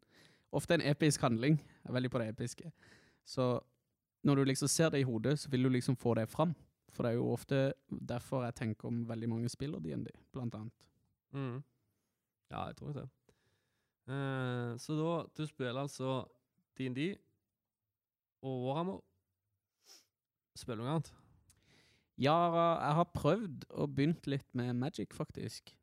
[0.53, 1.57] ofte en episk handling.
[1.59, 2.71] Jeg er veldig på det episke.
[3.25, 3.59] Så
[4.23, 6.55] når du liksom ser det i hodet, så vil du liksom få det fram.
[6.97, 7.57] For det er jo ofte
[8.09, 10.87] derfor jeg tenker om veldig mange spiller DND, blant annet.
[11.37, 11.59] Mm.
[12.49, 13.05] Ja, jeg tror det.
[14.07, 16.23] Uh, så da, du spiller altså
[16.79, 17.03] DND
[18.41, 18.99] og Warhammer.
[20.57, 21.13] Spiller du noe annet?
[22.17, 22.33] Ja,
[22.81, 25.75] jeg har prøvd og begynt litt med Magic, faktisk.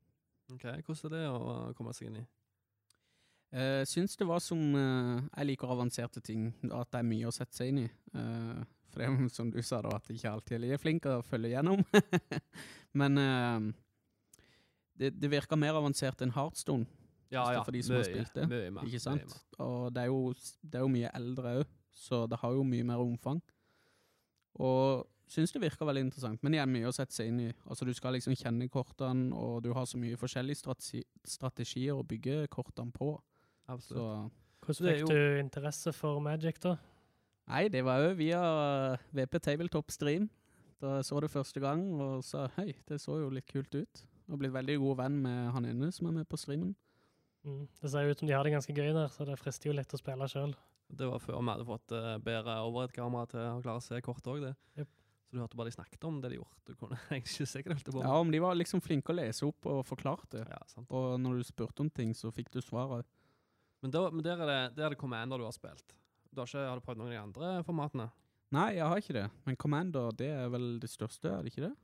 [0.50, 2.24] Ok, Hvordan er det å komme seg inn i?
[3.54, 7.34] Jeg syns det var som uh, Jeg liker avanserte ting, at det er mye å
[7.34, 7.90] sette seg inn i.
[8.18, 11.24] Eh, for det er som du sa, da, at ikke alltid er flink til å
[11.26, 11.82] følge gjennom.
[13.00, 13.72] Men uh,
[15.00, 16.86] det, det virker mer avansert enn Heartstone,
[17.34, 17.64] Ja, er ja.
[17.66, 18.86] for de som har spilt det, Mye mer.
[18.86, 19.24] ikke mye sant?
[19.34, 19.64] mer.
[19.66, 20.20] Og det er jo,
[20.62, 23.42] det er jo mye eldre òg, så det har jo mye mer omfang.
[24.62, 25.02] Og
[25.34, 27.50] syns det virker veldig interessant, men igjen mye å sette seg inn i.
[27.66, 32.06] Altså Du skal liksom kjenne kortene, og du har så mye forskjellige strategi strategier å
[32.06, 33.16] bygge kortene på.
[33.66, 34.30] Absolutt.
[34.30, 36.76] Så hvordan er fikk du interesse for Magic, da?
[37.50, 38.40] Nei, det var jo via
[39.12, 40.30] VP Tabletop Stream.
[40.80, 44.04] Da jeg så det første gang og sa hei, det så jo litt kult ut.
[44.32, 46.72] Og blitt veldig god venn med han ene som er med på streamen.
[47.44, 47.66] Mm.
[47.80, 49.76] Det ser jo ut som de har det ganske gøy der, så det frister jo
[49.76, 50.54] litt å spille sjøl.
[50.94, 54.28] Det var før vi hadde fått eh, bedre overhead-kamera til å klare å se kort
[54.32, 54.52] òg, det.
[54.80, 54.92] Yep.
[55.24, 56.56] Så du hørte bare de snakket om det de gjorde.
[56.68, 59.12] Du kunne egentlig ikke se hva de holdt på Ja, om de var liksom flinke
[59.12, 60.44] å lese opp og forklarte.
[60.48, 60.88] Ja, sant.
[60.88, 63.08] Og når du spurte om ting, så fikk du svaret.
[63.84, 65.96] Men, da, men der, er det, der er det Commander du har spilt.
[66.34, 68.10] Du har, ikke, har du prøvd noen av de andre formatene?
[68.54, 69.26] Nei, jeg har ikke det.
[69.46, 71.74] Men Commander, det er vel det største, er det ikke det?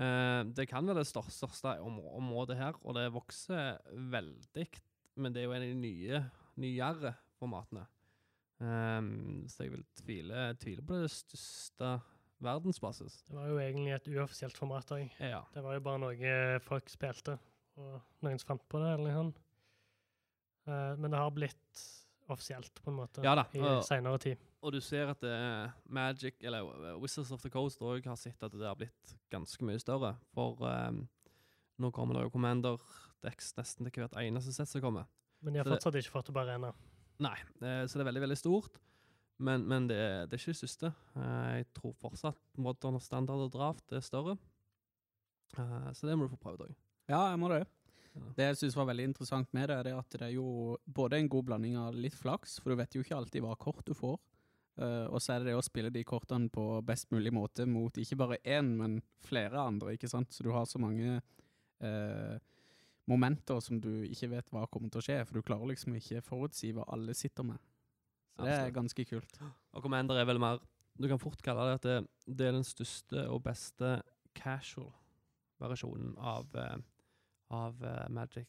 [0.00, 3.80] Eh, det kan være det største, største om, området her, og det vokser
[4.12, 4.68] veldig.
[5.20, 6.22] Men det er jo en av de nye,
[6.62, 7.84] nyere formatene.
[8.60, 11.94] Um, så jeg vil tvile, tvile på det største
[12.44, 13.22] verdensbasis.
[13.28, 15.06] Det var jo egentlig et uoffisielt format òg.
[15.16, 15.40] Ja.
[15.54, 16.34] Det var jo bare noe
[16.64, 17.38] folk spilte,
[17.80, 19.46] og noen som fant på det, eller noe.
[20.68, 21.84] Eh, men det har blitt
[22.34, 24.36] offisielt, på en måte, Ja da, i og- seinere tid.
[24.62, 28.42] Og du ser at uh, Magic, eller eh, Wizards of the Coast òg har sett
[28.44, 30.14] at det har blitt ganske mye større.
[30.36, 31.06] For ehm,
[31.80, 32.76] nå kommer det jo Commander
[33.24, 35.06] Dex nesten til hvert eneste sett som kommer.
[35.40, 36.72] Men de har Så det- fortsatt ikke fått det på arena.
[37.20, 38.76] Nei, uh, så det er veldig, veldig stort.
[39.40, 39.96] Men, men det,
[40.28, 40.90] det er ikke det siste.
[41.16, 44.34] Jeg tror fortsatt modern standard og draft er større.
[45.56, 46.74] Eh, så det må du få prøvd òg.
[47.08, 47.62] Ja, jeg må det.
[48.36, 51.28] Det jeg syns var veldig interessant med det, er at det er jo både en
[51.30, 54.18] god blanding av litt flaks, for du vet jo ikke alltid hva kort du får.
[54.80, 57.92] eh, og så er det det å spille de kortene på best mulig måte mot
[57.92, 60.32] ikke bare én, men flere andre, ikke sant.
[60.32, 61.20] Så du har så mange
[61.80, 62.36] eh,
[63.10, 66.22] momenter som du ikke vet hva kommer til å skje, for du klarer liksom ikke
[66.24, 67.58] forutsi hva alle sitter med.
[68.36, 69.40] Så det er ganske kult.
[69.74, 70.62] Og Commander er vel mer
[71.00, 71.98] Du kan fort kalle det at det,
[72.38, 74.02] det er den største og beste
[74.36, 76.76] casual-versjonen av, eh,
[77.50, 78.48] av uh, Magic.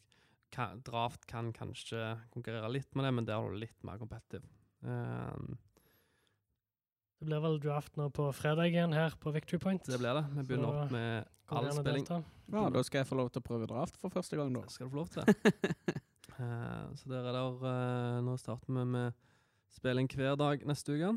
[0.52, 2.00] Ka draft kan kanskje
[2.34, 4.48] konkurrere litt med det, men der har du litt mer competitive.
[4.84, 5.58] Um,
[7.22, 9.86] Det blir vel draft nå på fredag igjen her på Victory Point.
[9.86, 10.24] det blir det.
[10.36, 12.08] Vi begynner Så opp med all det spilling.
[12.52, 14.64] Ja, da skal jeg få lov til å prøve draft for første gang, da.
[14.66, 15.24] Det skal du få lov til.
[16.40, 19.14] uh, så der er der uh, Nå starter vi med
[19.72, 21.14] spilling hver dag neste uke.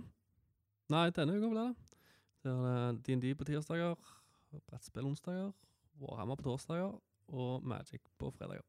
[0.93, 1.99] Nei, denne uka blir det.
[2.45, 3.97] Der er det DND på tirsdager,
[4.69, 5.51] brettspill onsdager,
[5.99, 6.93] Warhammer på torsdager
[7.29, 8.65] og Magic på fredager.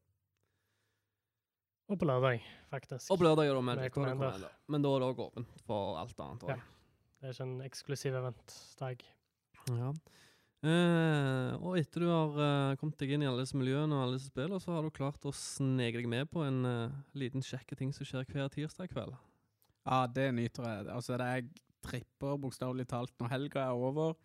[1.86, 2.42] Og på lørdag,
[2.72, 3.10] faktisk.
[3.14, 3.84] Og på lørdag er det Magic.
[3.84, 4.32] er Commander.
[4.32, 4.54] Commander.
[4.68, 6.48] Men da er det òg åpent for alt annet.
[6.50, 6.56] Ja.
[7.16, 9.04] Det er ikke en eksklusiv eventdag.
[9.70, 9.92] Ja.
[10.66, 14.18] Eh, og etter du har eh, kommet deg inn i alle disse miljøene og alle
[14.18, 17.78] disse spillene, så har du klart å sneke deg med på en eh, liten kjekke
[17.78, 19.14] ting som skjer hver tirsdag kveld.
[19.86, 20.88] Ja, det nyter jeg.
[20.90, 21.46] Altså, det er
[21.86, 24.16] tripper bokstavelig talt når helga er over,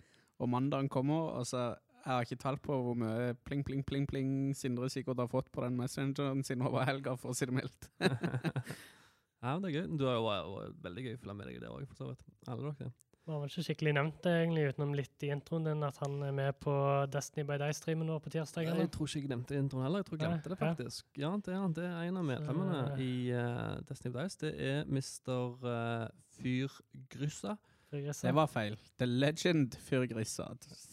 [0.41, 1.35] og mandagen kommer.
[1.37, 5.29] Altså, jeg har ikke talt på hvor mye pling, pling, pling, pling Sindre sikkert har
[5.31, 7.89] fått på den messengeren sin over helga, for å si det mildt.
[8.01, 9.85] ja, men det er gøy.
[9.99, 12.09] Du har jo vært- veldig gøy å følge med deg i det òg, for så
[12.09, 12.25] vidt.
[12.49, 12.93] Alle dere.
[13.29, 16.31] Var vel ikke skikkelig nevnt det, egentlig, utenom litt i introen din, at han er
[16.33, 16.73] med på
[17.13, 18.65] Destiny by Day-streamen vår på tirsdag.
[18.65, 20.01] Jeg tror ikke jeg nevnte introen heller.
[20.01, 21.05] Jeg tror jeg Nei, glemte det faktisk.
[21.21, 21.67] Ja, det er.
[21.77, 24.39] Det er en av medlemmene i uh, Destiny Dice.
[24.41, 25.53] Det er Mr.
[25.61, 26.07] Uh,
[26.39, 27.53] Fyrgryssa.
[27.91, 28.27] Fyrgrisset.
[28.29, 28.77] Det var feil.
[28.99, 30.45] The Legend Fyrgrissa.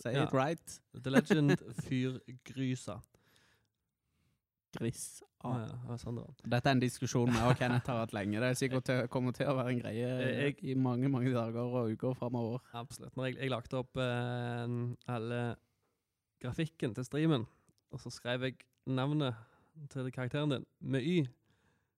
[0.03, 0.25] Say Ja.
[0.27, 0.81] it right.
[1.05, 2.99] The Legend Fyrgrysa.
[4.79, 5.23] Griss.
[5.45, 6.25] Ah, ja, ja.
[6.51, 8.41] Dette er en diskusjon vi og Kenneth har hatt lenge.
[8.43, 11.61] Det er sikkert til, kommer til å være en greie Jeg- i mange mange dager
[11.63, 12.59] og uker framover.
[12.75, 13.15] Absolutt.
[13.17, 14.67] Når jeg, jeg lagde opp eh,
[15.09, 15.57] hele
[16.43, 17.47] grafikken til streamen,
[17.93, 19.35] og så skrev jeg navnet
[19.91, 21.27] til karakteren din med Y,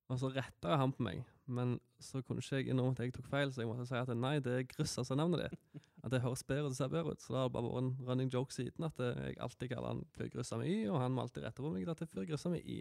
[0.08, 1.24] og så retta han på meg.
[1.50, 4.12] Men så kunne ikke jeg innrømme at jeg tok feil, så jeg måtte si at
[4.14, 5.82] nei, det er Gryss, er navnet ditt.
[6.04, 7.20] At det høres bedre ut og ser bedre ut.
[7.20, 10.56] Så det har bare vært en running joke siden at jeg alltid kaller han Fyrgryssa
[10.56, 12.78] med Y, og han må alltid rette på meg at det er Fyrgryssa med Y.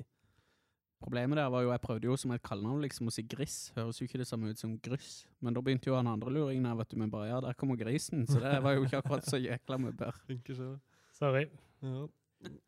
[1.00, 3.58] Problemet der var jo, jeg prøvde jo som et kallenavn liksom å si griss.
[3.76, 5.26] Høres jo ikke det samme ut som gryss.
[5.44, 7.80] Men da begynte jo han andre luringen her, vet du, med bare ja, der kommer
[7.80, 8.26] grisen.
[8.28, 10.72] Så det var jo ikke akkurat så jækla mye bedre.
[11.20, 11.46] Sorry.
[11.84, 12.08] Ja.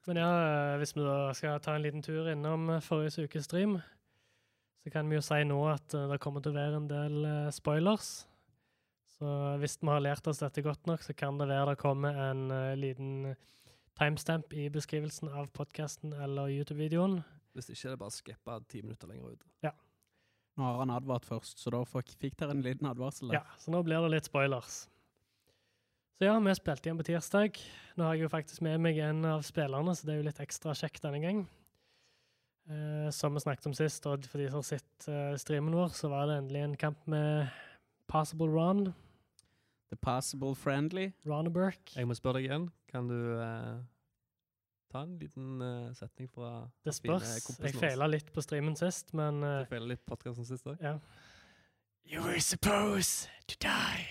[0.08, 3.78] Men ja, eh, hvis vi da skal ta en liten tur innom forrige ukes stream,
[4.84, 7.26] så kan vi jo si nå at eh, det kommer til å være en del
[7.28, 8.10] eh, spoilers.
[9.18, 12.18] Så hvis vi har lært oss dette godt nok, så kan det være det kommer
[12.30, 13.36] en eh, liten
[14.00, 17.20] timestamp i beskrivelsen av podkasten eller YouTube-videoen.
[17.54, 19.46] Hvis ikke er det bare å skippe ti minutter lenger ut.
[19.68, 19.76] Ja.
[20.58, 23.32] Nå har han advart først, så da fikk dere en liten advarsel.
[23.36, 24.86] Ja, så nå blir det litt spoilers.
[26.18, 27.62] Så ja, vi spilte igjen på tirsdag.
[27.98, 30.42] Nå har jeg jo faktisk med meg en av spillerne, så det er jo litt
[30.44, 31.46] ekstra kjekt denne gang.
[32.72, 35.90] Eh, som vi snakket om sist, og for de som har sett eh, streamen vår,
[35.98, 37.50] så var det endelig en kamp med
[38.12, 38.94] Possible Ron,
[39.92, 41.10] The Possible Friendly.
[41.28, 41.76] Roneberg.
[41.98, 42.70] Jeg må spørre deg igjen.
[42.88, 43.82] Kan du eh,
[44.92, 46.52] ta en liten eh, setning fra
[46.88, 47.34] Det spørs.
[47.60, 50.80] Jeg feila litt på streamen sist, men eh, Du feilet litt på podcasten sist òg.
[50.80, 50.96] ja.
[52.08, 54.08] You were supposed to die.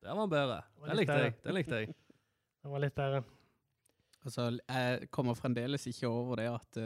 [0.00, 0.62] Det var bedre.
[0.80, 1.34] Var Det litt likte jeg.
[1.34, 1.94] Den Det likte jeg.
[2.62, 3.20] Det var litt bedre.
[4.24, 6.78] Altså, jeg kommer fremdeles ikke over det at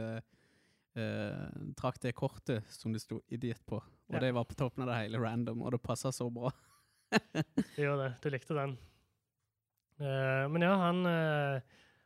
[0.98, 3.76] uh, trakk det kortet som det sto 'idiot' på.
[3.76, 4.20] Og Ja.
[4.20, 6.50] det var på toppen av det hele random, og det passa så bra.
[7.54, 8.10] Det gjør det.
[8.22, 8.78] Du likte den.
[10.02, 11.60] Eh, men ja, han eh,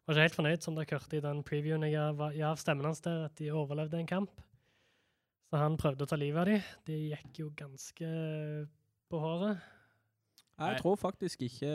[0.04, 3.24] var ikke helt fornøyd, som dere hørte i den previewen jeg gav stemmen hans der,
[3.30, 4.42] at de overlevde en kamp.
[5.48, 6.66] Så han prøvde å ta livet av dem.
[6.84, 8.08] De gikk jo ganske
[9.08, 9.64] på håret.
[10.58, 11.70] Jeg tror faktisk ikke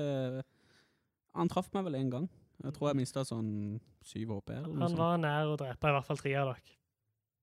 [1.33, 2.27] Han traff meg vel én gang.
[2.61, 4.51] Jeg tror jeg mista sånn syv HP.
[4.61, 6.75] Han var nær å drepe i hvert fall tre av dere.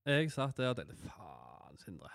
[0.09, 2.09] Jeg satt der og tenkte faen, Sindre.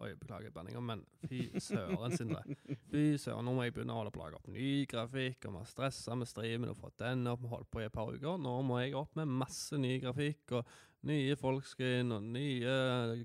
[0.00, 2.40] Oi, beklager banninga, men fy søren, Sindre.
[2.88, 5.52] Fy søren, nå må jeg begynne å holde på å lage opp ny grafikk, og
[5.52, 7.94] vi har stressa med streamen og fått den opp, vi har holdt på i et
[7.94, 8.40] par uker.
[8.40, 10.74] Nå må jeg opp med masse ny grafikk og
[11.06, 12.74] nye folkskin og nye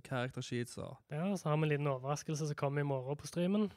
[0.06, 3.32] character sheets og Ja, så har vi en liten overraskelse som kommer i morgen på
[3.32, 3.70] streamen.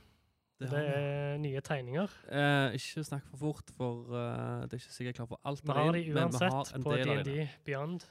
[0.59, 2.15] Det, det, er nye tegninger.
[2.35, 5.77] Eh, ikke snakk for fort, for uh, det er ikke sikkert å få alt Vi
[5.77, 7.37] har de uansett på DND.
[7.63, 8.09] Beyond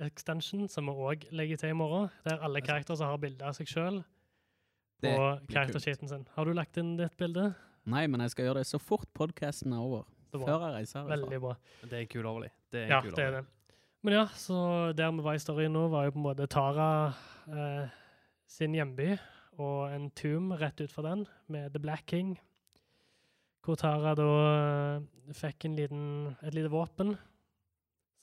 [0.00, 2.10] Extension, som vi òg legger til i morgen.
[2.24, 4.04] Der alle Altså- karakterer som har bilde av seg sjøl
[5.02, 6.26] på karaktersheeten sin.
[6.34, 7.54] Har du lagt inn ditt bilde?
[7.86, 10.04] Nei, men jeg skal gjøre det så fort podkasten er over.
[10.32, 11.16] Før jeg reiser herfra.
[11.16, 11.54] veldig bra.
[11.88, 12.50] Det er kul overlig.
[12.72, 13.46] Det er Ja, kul det er det.
[14.02, 17.14] Men ja, så der vi var i storyen nå, var jo på en måte Tara
[17.48, 17.88] eh,
[18.46, 19.18] sin hjemby,
[19.58, 22.38] og en tomb rett ut fra den, med The Black King.
[23.64, 24.26] Hvor Tara da
[24.98, 27.16] eh, fikk en liten, et lite våpen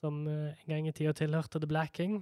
[0.04, 2.22] som eh, en gang i tida tilhørte The Black King.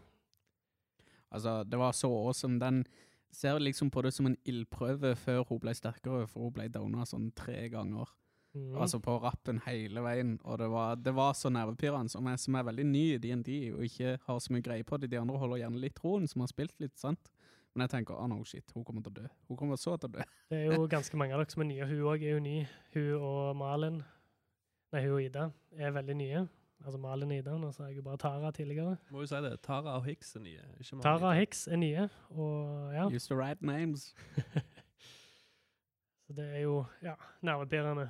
[1.32, 2.60] Altså, det var så awesome.
[2.62, 2.84] Den
[3.32, 7.08] ser liksom på det som en ildprøve før hun ble sterkere, for hun ble downa
[7.08, 8.10] sånn tre ganger.
[8.52, 8.76] Mm.
[8.84, 12.66] Altså på rappen hele veien, og det var, det var så nervepirrende, som, som er
[12.68, 15.08] veldig ny i DND og ikke har så mye greie på det.
[15.14, 17.32] De andre holder gjerne litt roen, som har spilt litt, sant?
[17.72, 19.30] Men jeg tenker, oh no shit, hun kommer til å dø.
[19.48, 20.26] Hun kommer så til å dø.
[20.52, 21.88] Det er jo ganske mange av dere som er nye.
[21.88, 22.58] Hun òg er jo ny.
[22.98, 24.02] Hun og Malin,
[24.92, 25.46] nei, hun og Ida,
[25.80, 26.42] er veldig nye.
[26.82, 28.96] Altså Malin alle Ida, nå sa jeg jo bare Tara tidligere.
[29.14, 29.54] Må jo si det.
[29.62, 30.64] Tara og Hicks er nye.
[31.04, 33.06] Tara og Hicks er nye, og ja.
[33.14, 34.16] Use the right names.
[36.26, 37.14] Så det er jo ja,
[37.46, 38.08] nervepirrende.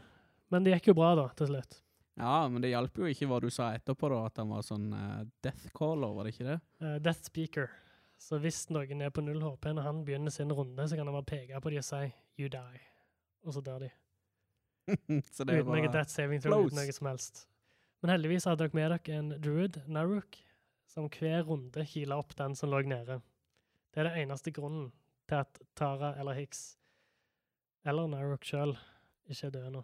[0.52, 1.82] Men det gikk jo bra, da, til slutt.
[2.20, 4.92] Ja, men det hjalp jo ikke hva du sa etterpå, da, at han var sånn
[4.94, 6.58] uh, death caller, var det ikke det?
[6.84, 7.72] Uh, Death Speaker.
[8.22, 11.16] Så hvis noen er på null HP når han begynner sin runde, så kan han
[11.18, 12.04] bare peke på de og si
[12.38, 12.84] 'you die',
[13.44, 13.90] og så dør de.
[15.36, 17.48] så det Uten noe death saving throw, uten noe som helst.
[18.02, 20.40] Men heldigvis hadde dere med dere en druid, Naruk,
[20.90, 23.20] som hver runde heala opp den som lå nede.
[23.94, 24.90] Det er det eneste grunnen
[25.30, 26.80] til at Tara eller Hicks,
[27.86, 28.74] eller Naruk sjøl,
[29.30, 29.84] ikke er døde nå.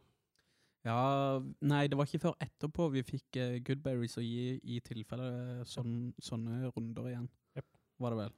[0.88, 5.66] Ja, nei, det var ikke før etterpå vi fikk uh, Goodberries å gi i tilfelle
[5.68, 7.28] sån, sånne runder igjen.
[7.58, 7.68] Jep.
[8.02, 8.38] Var det vel?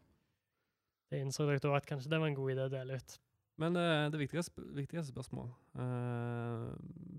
[1.09, 3.15] Det innså dere da at kanskje det var en god idé å dele ut.
[3.61, 6.73] Men uh, det viktigste, viktigste spørsmål uh,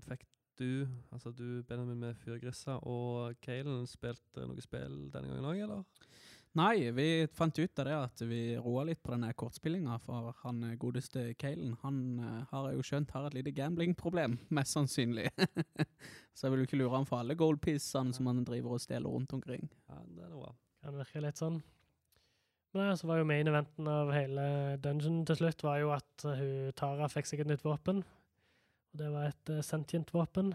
[0.07, 0.25] Fikk
[0.59, 5.63] du, altså du, Benjamin med Fyrgrissa og Kalen, spilte eh, noe spill denne gangen òg,
[5.65, 6.09] eller?
[6.59, 10.63] Nei, vi fant ut av det at vi roa litt på denne kortspillinga, for han
[10.67, 15.29] eh, godeste Kalen, han eh, har jeg jo skjønt har et lite gamblingproblem, mest sannsynlig.
[16.35, 19.11] Så jeg vil jo ikke lure han for alle goldpissene som han driver og stjeler
[19.11, 19.69] rundt omkring.
[19.87, 20.51] Ja, det er bra.
[20.83, 21.61] Kan virke litt sånn.
[22.71, 24.43] Men ja, så var jo main eventen av hele
[24.83, 28.03] dungeon til slutt var jo at eh, hun Tara fikk seg et nytt våpen.
[28.91, 30.53] Og det var et uh, sentient våpen.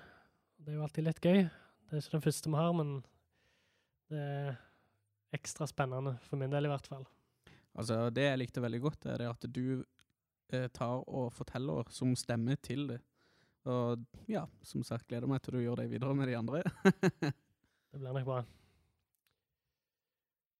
[0.61, 1.45] Det er jo alltid litt gøy.
[1.47, 2.91] Det er ikke den første vi har, men
[4.13, 4.57] det er
[5.37, 7.05] ekstra spennende, for min del i hvert fall.
[7.77, 9.83] Altså, det jeg likte veldig godt, er det at du
[10.53, 13.01] eh, tar og forteller som stemmer til det.
[13.67, 16.63] Og ja, som sagt, gleder meg til du gjør det videre med de andre.
[17.97, 18.41] Det blir nok bra.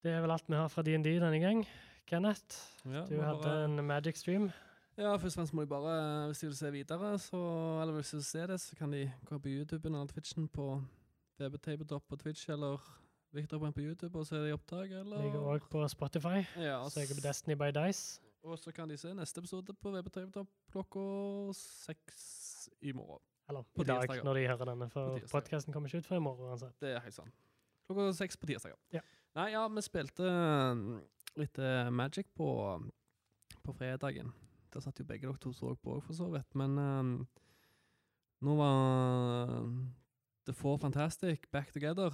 [0.07, 1.59] Det er vel alt vi har fra D&D denne gang.
[2.09, 4.47] Kenneth, Ja, du hadde bare- en magic stream.
[4.97, 7.41] Ja, først og fremst må de bare, hvis de vil se videre, så,
[7.83, 10.83] eller hvis de vil se det, så kan de gå på YouTube eller Twitchen på
[11.39, 12.81] VBTabletop på Twitch, eller
[13.37, 15.21] Victor på YouTube og se det i opptak, eller?
[15.21, 16.41] Ligger òg på Spotify.
[16.57, 18.21] Ja, Søker på Destiny by Dice.
[18.43, 23.21] og så kan de se neste episode på VBTabletop klokka seks i morgen.
[23.49, 24.25] Eller På i dag, tirsdager.
[24.25, 26.71] når de hører denne, for podkasten kommer ikke ut før i morgen Altså.
[26.81, 27.35] Det er helt sant.
[27.87, 28.79] Klokka seks på tirsdager.
[28.93, 29.01] Ja.
[29.35, 30.31] Nei, ja, vi spilte
[30.75, 31.01] mm,
[31.37, 32.49] litt eh, Magic på,
[33.63, 34.33] på fredagen.
[34.77, 36.51] Der satt jo begge dere to så på òg, for så vidt.
[36.61, 37.13] Men eh,
[38.45, 39.63] nå var
[40.45, 42.13] The Four Fantastic back together.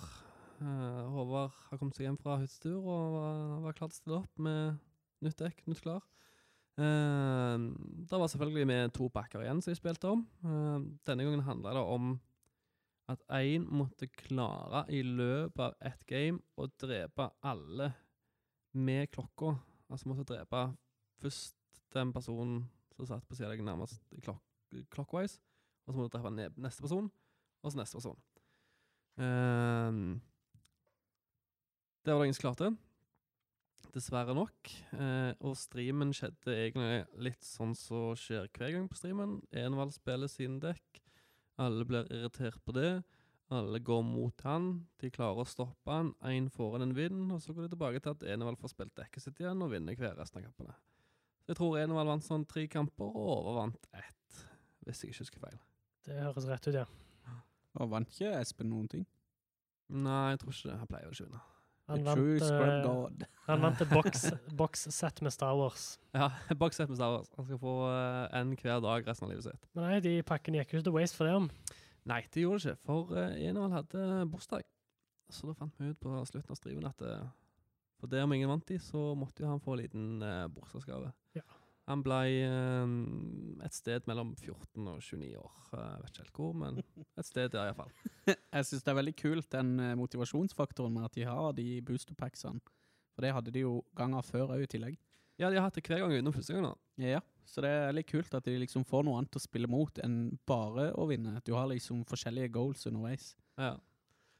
[0.63, 4.19] Uh, Håvard har kommet seg hjem fra hyttetur og var, var klar til å stille
[4.21, 4.77] opp med
[5.27, 6.05] nytt dekk, nytt klar.
[6.79, 7.73] Uh,
[8.07, 10.23] det var selvfølgelig med to backer igjen som jeg spilte om.
[10.47, 12.15] Uh, denne gangen handla det om
[13.11, 17.91] at én måtte klare i løpet av ett game å drepe alle
[18.79, 19.57] med klokka.
[19.91, 20.69] Altså måtte drepe
[21.19, 21.59] først
[21.95, 22.65] den personen
[22.97, 24.43] som satt på siden av deg nærmest clock,
[24.93, 25.41] clockwise,
[25.87, 27.11] og så må du treffe neste person,
[27.63, 28.19] og så neste person.
[29.21, 30.21] Ehm,
[32.03, 32.73] det var det ingen som klarte.
[33.93, 34.71] Dessverre nok.
[34.97, 39.41] Eh, og streamen skjedde egentlig litt sånn som skjer hver gang på streamen.
[39.53, 41.03] Envald spiller sin dekk.
[41.61, 43.03] Alle blir irritert på det.
[43.53, 44.71] Alle går mot han.
[45.03, 46.15] De klarer å stoppe han.
[46.25, 49.27] Én får en vinn, og så går de tilbake til at Enevald får spilt dekket
[49.27, 50.79] sitt igjen og vinner hver resten av kampene.
[51.43, 54.43] Så jeg tror Enevald vant sånn tre kamper og overvant ett,
[54.87, 55.59] hvis jeg ikke husker feil.
[56.07, 56.87] Det høres rett ut, ja.
[57.81, 59.07] Og vant ikke Espen noen ting?
[59.93, 60.79] Nei, jeg tror ikke det.
[60.79, 61.43] Han pleier jo ikke å vinne.
[61.91, 63.91] Han vant, eh, han vant et
[64.57, 65.99] bokssett med Star Wars.
[66.15, 67.31] Ja, bokssett med Star Wars.
[67.37, 69.67] Han skal få eh, en hver dag resten av livet sitt.
[69.75, 71.35] Men nei, de pakkene gikk jo ikke til waste for det.
[71.41, 71.51] om.
[72.09, 74.65] Nei, det gjorde det ikke, for uh, Enevald hadde bursdag.
[75.33, 77.29] Så da fant vi ut på slutten av striven at uh,
[78.03, 81.13] for der om ingen vant de, så måtte jo han få en liten uh, bursdagsgave.
[81.39, 81.45] Ja.
[81.91, 82.93] Han ble eh,
[83.67, 85.57] et sted mellom 14 og 29 år.
[85.73, 86.79] Jeg vet ikke helt hvor, men
[87.19, 87.91] et sted der iallfall.
[88.55, 92.63] Jeg syns det er veldig kult den eh, motivasjonsfaktoren med at de har de boosterpacksene.
[93.13, 94.95] For det hadde de jo ganger før òg, i tillegg.
[95.41, 96.69] Ja, de har hatt det hver gang utenom første gang.
[96.69, 96.75] nå.
[97.03, 99.99] Ja, så det er litt kult at de liksom får noe annet å spille mot
[100.05, 101.41] enn bare å vinne.
[101.43, 103.33] Du har liksom forskjellige goals underveis.
[103.59, 103.75] Ja.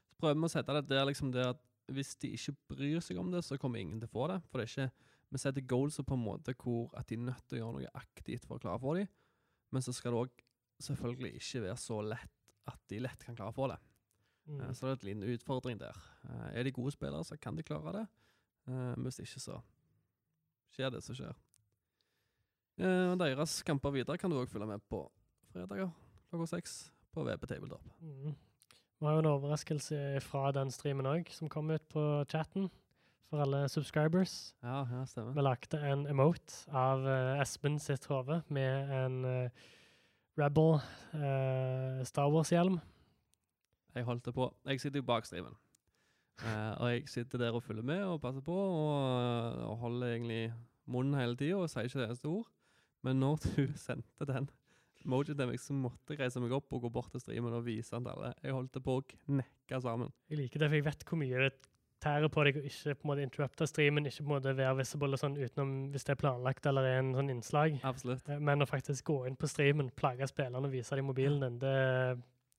[0.07, 3.17] Så prøver vi å sette det der liksom det at hvis de ikke bryr seg
[3.19, 4.41] om det, så kommer ingen til å få det.
[4.49, 7.47] For det er ikke Vi setter goals på en måte hvor at de er nødt
[7.49, 9.07] til å gjøre noe aktivt for å klare å få dem.
[9.73, 10.43] Men så skal det òg
[10.85, 13.79] selvfølgelig ikke være så lett at de lett kan klare å få det.
[14.45, 14.59] Mm.
[14.61, 15.97] Eh, Så det er en liten utfordring der.
[16.29, 18.07] Eh, Er de gode spillere, så kan de klare det.
[18.67, 19.57] Eh, Men hvis ikke, så
[20.75, 21.33] skjer det som skjer.
[22.79, 25.03] Og Deres kamper videre kan du òg følge med på
[25.51, 25.91] fredager
[26.29, 27.83] klokka seks på VP Tabletop.
[28.01, 28.35] Mm.
[29.03, 32.69] Vi har jo en overraskelse fra den streamen òg, som kom ut på chatten
[33.27, 34.53] for alle subscribers.
[34.63, 35.33] Ja, ja, stemmer.
[35.35, 39.67] Vi lagde en emote av uh, Espen sitt hode med en uh,
[40.39, 42.79] Rebel uh, Star Wars-hjelm.
[43.91, 44.47] Jeg holdt det på.
[44.71, 45.59] Jeg sitter jo bak streamen.
[46.79, 50.53] Og jeg sitter der og følger med og passer på, og, og holder egentlig
[50.87, 52.47] munnen hele tida og sier ikke det eneste ord.
[53.03, 54.47] Men når du sendte den
[55.03, 58.03] til så måtte jeg reise meg opp og gå bort til streamen og vise den
[58.07, 58.33] til alle.
[58.43, 60.11] Jeg holdt på å knekke sammen.
[60.29, 61.53] Jeg liker det, for jeg vet hvor mye det
[62.03, 64.75] tærer på deg å ikke på en måte interrupte streamen, ikke på en måte være
[64.81, 67.77] visible og sånn utenom hvis det er planlagt eller er en sånn innslag.
[67.87, 68.27] Absolutt.
[68.29, 71.59] Eh, Men å faktisk gå inn på streamen, plage spillerne og vise dem mobilen din,
[71.59, 71.75] det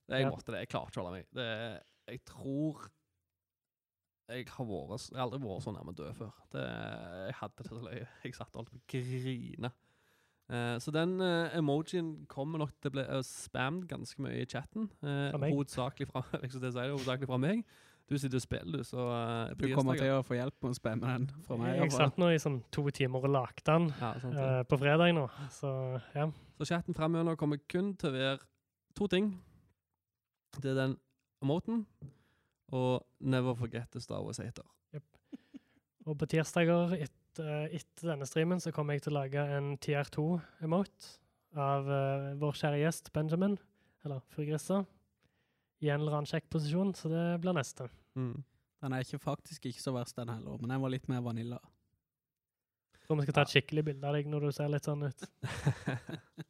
[0.08, 0.30] Jeg Ja.
[0.30, 0.60] måtte det.
[0.64, 1.26] Jeg klarte ikke å holde meg.
[1.32, 2.90] Det, jeg tror
[4.28, 6.32] jeg har vært Jeg har aldri vært så nærme død før.
[6.52, 6.64] Det,
[7.28, 8.06] jeg hadde det så løye.
[8.24, 9.70] Jeg satt og holdt på å grine.
[10.52, 14.46] Eh, så den uh, emojien kommer nok til å bli uh, spammet ganske mye i
[14.48, 14.90] chatten.
[15.00, 17.64] Eh, hovedsakelig fra hovedsakelig fra meg.
[18.04, 20.76] Du sitter og spiller, du, så eh, Du kommer til å få hjelp med å
[20.76, 21.78] spamme den fra meg.
[21.80, 24.44] Jeg satt nå i sånn to timer og lagde den Ja, sant, det.
[24.44, 25.24] eh, på fredag nå,
[25.54, 25.70] så
[26.12, 26.26] ja.
[26.58, 28.36] Så chatten fremover kommer kun til å være
[28.98, 29.32] to ting.
[30.60, 30.98] Det er den
[31.42, 31.86] emoten
[32.74, 34.68] og Never forget the Star Wars hater.
[36.04, 41.12] Og på tirsdager etter, etter denne streamen så kommer jeg til å lage en TR2-emote
[41.58, 43.56] av uh, vår kjære gjest Benjamin,
[44.04, 44.82] eller Fru Grissa,
[45.84, 47.88] i en eller annen kjekk posisjon, så det blir neste.
[48.18, 48.42] Mm.
[48.84, 51.60] Den er ikke, faktisk ikke så verst, den heller, men den var litt mer vanilla.
[53.04, 55.26] Tror vi skal ta et skikkelig bilde av deg når du ser litt sånn ut.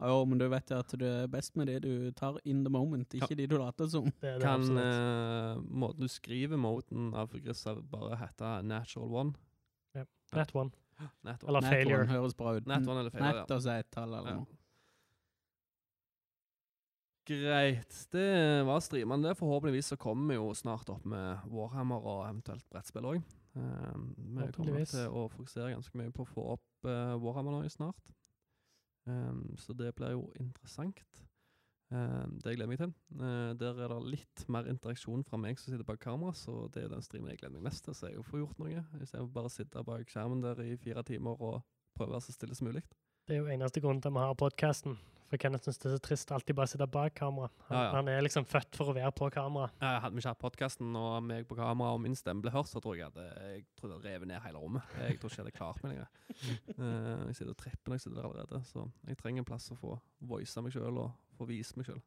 [0.00, 2.72] Ja, men du vet jo at du er best med det du tar in the
[2.72, 4.06] moment, ikke de du later som.
[4.22, 9.49] Det det Kan eh, måten du skriver moten av Grissa bare hete natural one?
[10.36, 10.70] Net one.
[11.24, 11.48] Nat one.
[11.48, 12.06] Eller Nat failure.
[12.06, 12.66] 1 høres bra ut.
[12.66, 13.44] Nat one eller failure, ja.
[13.44, 14.58] Nett og så et tall eller noe.
[17.30, 17.98] Greit.
[18.10, 18.30] Det
[18.66, 19.28] var streamene.
[19.28, 19.36] det.
[19.38, 23.20] Forhåpentligvis så kommer vi jo snart opp med Warhammer og eventuelt brettspill òg.
[23.54, 28.14] vi kommer til å fokusere ganske mye på å få opp uh, Warhammer nå snart.
[29.06, 31.29] Um, så det blir jo interessant.
[31.90, 32.92] Ehm, det gleder jeg meg til.
[33.18, 36.84] Eh, der er det litt mer interaksjon fra meg som sitter bak kamera, så det
[36.84, 38.84] er den streamen jeg gleder meg mest til, så jeg får gjort noe.
[39.00, 41.64] Istedenfor bare å sitte bak skjermen der i fire timer og
[41.98, 42.84] prøve å være så stille som mulig.
[43.26, 45.00] Det er jo eneste grunnen til at vi har podkasten.
[45.30, 47.50] For Kenneth syns det er så trist å alltid bare sitte bak kamera.
[47.68, 47.90] Han, Ja, ja.
[47.94, 49.70] han er liksom født for å være på kamera.
[49.78, 52.66] Jeg hadde vi ikke hatt podkasten og meg på kamera og min stemme ble hørt,
[52.66, 54.96] så tror jeg at jeg tror jeg revet ned hele rommet.
[54.98, 56.10] Jeg tror ikke jeg hadde klart meg lenger.
[56.80, 59.66] Eh, jeg sitter og tripper når jeg sitter der allerede, så jeg trenger en plass
[59.74, 59.96] å få
[60.30, 61.98] voice meg sjøl og få vise meg sjøl.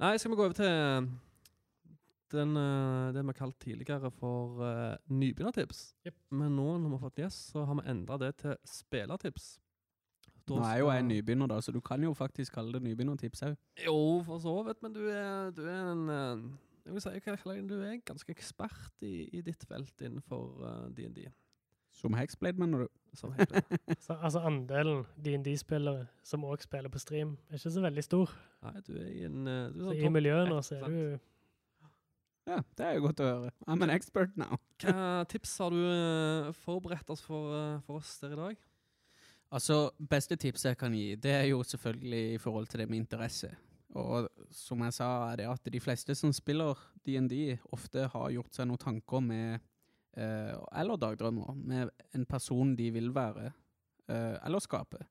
[0.00, 1.10] Nei, skal vi gå over til
[2.32, 5.82] den, eh, det vi har kalt tidligere for uh, nybegynnertips.
[6.06, 6.16] Yep.
[6.30, 9.58] Men nå når vi har fått gjest, så har vi endra det til spillertips.
[10.48, 13.44] Da Nå er jo jeg nybegynner, da, så du kan jo faktisk kalle det nybegynnertips
[13.46, 13.56] òg.
[13.84, 16.46] jo, for så vidt, men du er, du er en eh,
[16.82, 17.62] jeg vil si?
[17.68, 21.28] Du er ganske ekspert i, i ditt felt innenfor eh, DND.
[21.92, 22.88] Som Hexblade, mener du?
[23.14, 23.60] Som heter.
[24.04, 28.32] Så, altså andelen DND-spillere som òg spiller på stream, er ikke så veldig stor.
[28.64, 30.82] Nei, du er i en eh, du er Så sånn I miljøet nå så er
[30.86, 30.96] sant?
[30.96, 31.28] du
[32.50, 33.52] Ja, det er jo godt å høre.
[33.70, 34.58] I'm an expert now.
[34.82, 37.52] Hva tips har du forberedt oss for,
[37.86, 38.64] for oss der i dag?
[39.52, 43.02] Altså, beste tipset jeg kan gi, det er jo selvfølgelig i forhold til det med
[43.02, 43.50] interesse.
[44.00, 48.56] Og som jeg sa, er det at de fleste som spiller D&D ofte har gjort
[48.56, 49.60] seg noen tanker med,
[50.16, 53.50] eh, eller dagdrømmer, med en person de vil være,
[54.08, 55.04] eh, eller skape.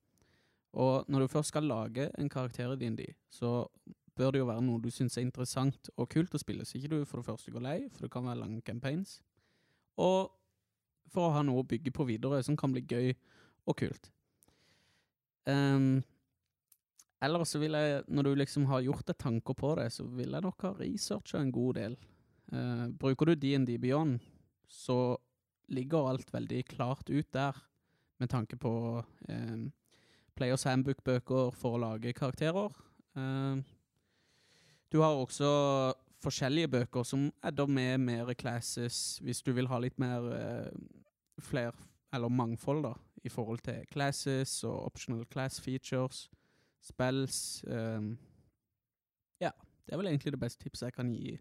[0.73, 3.67] Og når du først skal lage en karakter i D&D, så
[4.15, 6.89] bør det jo være noe du synes er interessant og kult å spille, så ikke
[6.95, 9.19] du for det første går lei, for det kan være lange campaigns.
[9.97, 10.31] Og
[11.11, 13.13] for å ha noe å bygge på videre som kan bli gøy
[13.67, 14.11] og kult.
[15.49, 16.01] Um,
[17.21, 20.33] eller så vil jeg, når du liksom har gjort deg tanker på det, så vil
[20.33, 21.97] jeg nok ha researcha en god del.
[22.51, 24.19] Uh, bruker du D&D Beyond,
[24.67, 25.17] så
[25.71, 27.57] ligger alt veldig klart ut der,
[28.19, 28.73] med tanke på
[29.29, 29.71] um,
[30.37, 32.73] Players Handbook-bøker for å lage karakterer.
[33.13, 33.63] Um,
[34.91, 35.49] du har også
[36.21, 40.73] forskjellige bøker som adder med mer classes, hvis du vil ha litt mer uh,
[41.41, 41.77] fler,
[42.13, 46.29] eller mangfold da, i forhold til classes og optional class features,
[46.81, 47.63] spells.
[47.67, 48.17] Um,
[49.41, 49.51] ja,
[49.85, 51.37] det er vel egentlig det beste tipset jeg kan gi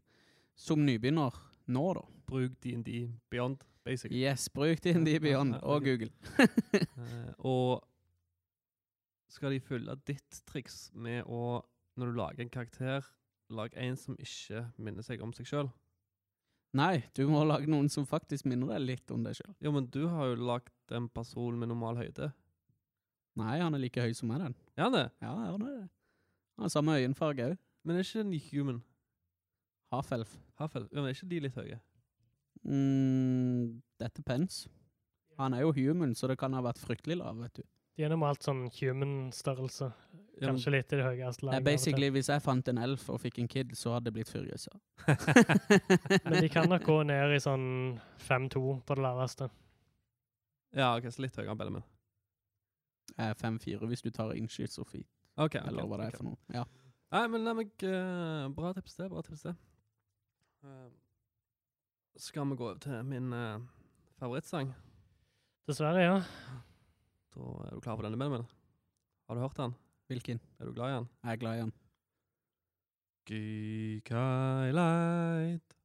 [0.61, 1.37] som nybegynner
[1.71, 2.03] nå, da.
[2.27, 4.21] Bruk DND Beyond, basically.
[4.21, 5.85] Yes, bruk D&D Beyond og.
[5.85, 6.11] Google.
[6.39, 7.87] uh, og
[9.31, 11.61] skal de følge ditt triks med å,
[11.97, 13.07] når du lager en karakter,
[13.51, 15.71] lage en som ikke minner seg om seg sjøl?
[16.77, 19.55] Nei, du må lage noen som faktisk minner deg litt om deg sjøl.
[19.59, 22.31] Jo, men du har jo lagd en person med normal høyde.
[23.41, 24.55] Nei, han er like høy som meg, den.
[24.77, 25.09] Er han det?
[25.23, 25.89] Ja, han er det.
[26.57, 27.59] Han har samme øyenfarge òg.
[27.83, 28.83] Men er ikke en human?
[29.91, 30.37] Half-elf.
[30.61, 30.87] Hafel?
[30.93, 31.81] Ja, men er ikke de litt høye?
[32.63, 34.67] Mm, dette depends.
[35.41, 37.65] Han er jo human, så det kan ha vært fryktelig lav, vet du.
[37.97, 39.89] De er normalt sånn human-størrelse.
[40.41, 41.65] Kanskje litt i det høyeste laget.
[41.65, 44.73] basically, hvis jeg fant en elf og fikk en kid, så hadde det blitt furiøse
[46.25, 47.67] Men de kan nok gå ned i sånn
[48.25, 49.51] 5-2 på det laveste.
[50.77, 51.89] ja, ok, så litt høyere enn Benjamin.
[53.17, 56.23] Eh, 5-4 hvis du tar innskyts og feet, okay, ok, eller hva det er okay.
[56.23, 56.41] for noe.
[56.55, 56.65] Ja.
[57.11, 59.57] Nei, men nei, meg, uh, bra tips det, bra tips det.
[60.63, 60.89] Uh,
[62.21, 63.59] skal vi gå over til min uh,
[64.21, 64.71] favorittsang?
[65.67, 66.17] Dessverre, ja.
[67.35, 68.47] Da er du klar for denne, Benjamin?
[69.27, 69.75] Har du hørt den?
[70.11, 70.41] Hvilken?
[70.59, 71.09] Er du glad i den?
[71.23, 71.73] Jeg er glad i han.
[73.31, 75.77] Geek Highlight.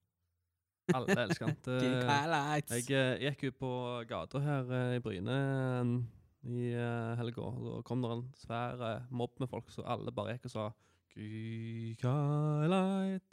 [0.96, 1.58] Alle elsker den.
[1.84, 2.74] Geek highlights.
[2.90, 3.72] Jeg eh, gikk ut på
[4.10, 5.92] gata her eh, i Bryne eh,
[6.46, 6.66] i
[7.18, 10.54] helga, da kom det en svær eh, mobb med folk, så alle bare gikk og
[10.56, 10.66] sa
[11.16, 13.26] Geek Highlight.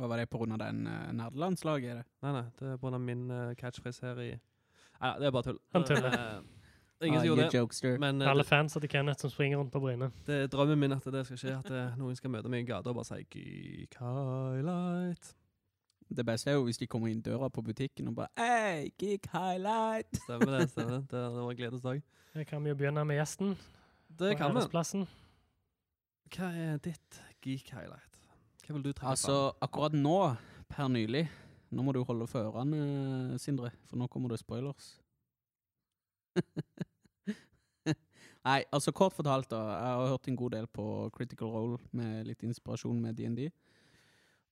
[0.00, 1.90] Hva var det på grunn av den uh, nerdelandslaget?
[1.92, 2.06] er det?
[2.24, 4.30] Nei, nei, det er av min eh, catchphrase her i
[5.00, 5.60] Nei, det er bare tull.
[5.76, 6.16] Han tuller.
[7.02, 7.54] Ingen Ah, som gjorde det.
[7.58, 7.98] jokester.
[7.98, 10.10] Men eh, Alle fansa til Kenneth som springer rundt på Bryne.
[10.26, 12.72] det er drømmen min at det skal skje, at eh, noen skal møte meg i
[12.72, 15.34] gata og bare si Geek highlight.
[16.10, 19.26] Det beste er jo hvis de kommer inn døra på butikken og bare Hey, geek
[19.32, 20.10] highlight!
[20.24, 20.70] Stemmer det.
[20.70, 22.02] stemmer Det Det, det var en gledesdag.
[22.34, 23.56] Det kan vi jo begynne med gjesten.
[24.18, 25.06] Det på kan vi.
[26.36, 28.18] Hva er ditt geek highlight?
[28.66, 30.36] Hva vil du trekke Altså, akkurat nå,
[30.68, 31.28] per nylig
[31.70, 34.96] Nå må du holde for ørene, Sindre, for nå kommer det spoilers.
[38.40, 39.58] Nei, altså kort fortalt, da.
[39.68, 43.50] Jeg har hørt en god del på Critical Role med litt inspirasjon med DND.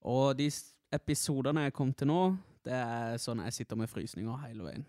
[0.05, 0.45] Og de
[0.93, 2.19] episodene jeg kom til nå,
[2.65, 4.85] det er sånn jeg sitter med frysninger hele veien.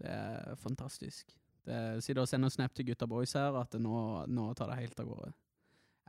[0.00, 1.36] Det er fantastisk.
[1.66, 4.00] Det er, sitter og sender snap til gutta boys her at nå,
[4.32, 5.30] nå tar det helt av gårde.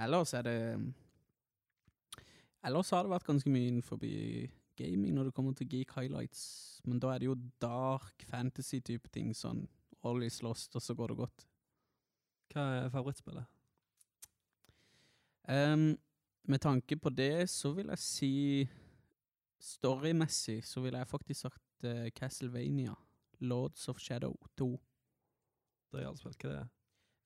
[0.01, 0.57] Ellers er det
[2.63, 3.97] Ellers har det vært ganske mye innenfor
[4.77, 6.79] gaming når det kommer til geek highlights.
[6.85, 9.65] Men da er det jo dark fantasy-type ting, sånn
[10.07, 11.43] All is lost, og så går det godt.
[12.51, 13.47] Hva er favorittspillet?
[15.51, 15.97] Um,
[16.43, 18.33] med tanke på det, så vil jeg si
[19.61, 22.95] Storymessig så ville jeg faktisk sagt uh, Castlevania.
[23.39, 24.69] Lords of Shadow 2.
[24.71, 26.45] Det har jeg aldri spilt.
[26.45, 26.69] Hva det er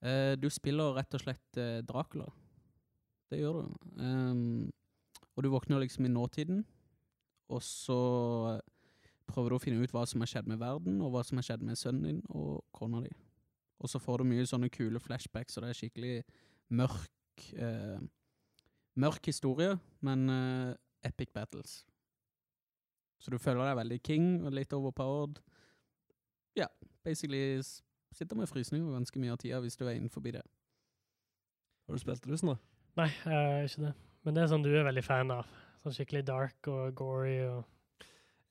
[0.06, 2.28] uh, du spiller rett og slett uh, Dracula.
[3.32, 3.76] Det gjør du.
[4.00, 4.72] Um,
[5.36, 6.64] og du våkner liksom i nåtiden,
[7.52, 8.00] og så
[9.28, 11.48] prøver du å finne ut hva som har skjedd med verden, og hva som har
[11.50, 13.12] skjedd med sønnen din og kona di.
[13.84, 16.14] Og så får du mye sånne kule flashbacks, og det er skikkelig
[16.76, 18.00] mørk eh,
[18.96, 19.74] Mørk historie,
[20.08, 20.70] men eh,
[21.04, 21.82] epic battles.
[23.20, 25.42] Så du føler deg veldig king og litt overpowered.
[26.56, 26.70] Ja,
[27.04, 27.60] basically
[28.16, 30.46] sitter med frysninger ganske mye av tida hvis du er innenfor det.
[31.86, 32.56] Har du spilt det, da?
[33.02, 33.94] Nei, eh, ikke det.
[34.24, 35.50] Men det er sånn du er veldig fan av.
[35.84, 37.66] Sånn skikkelig dark og gory og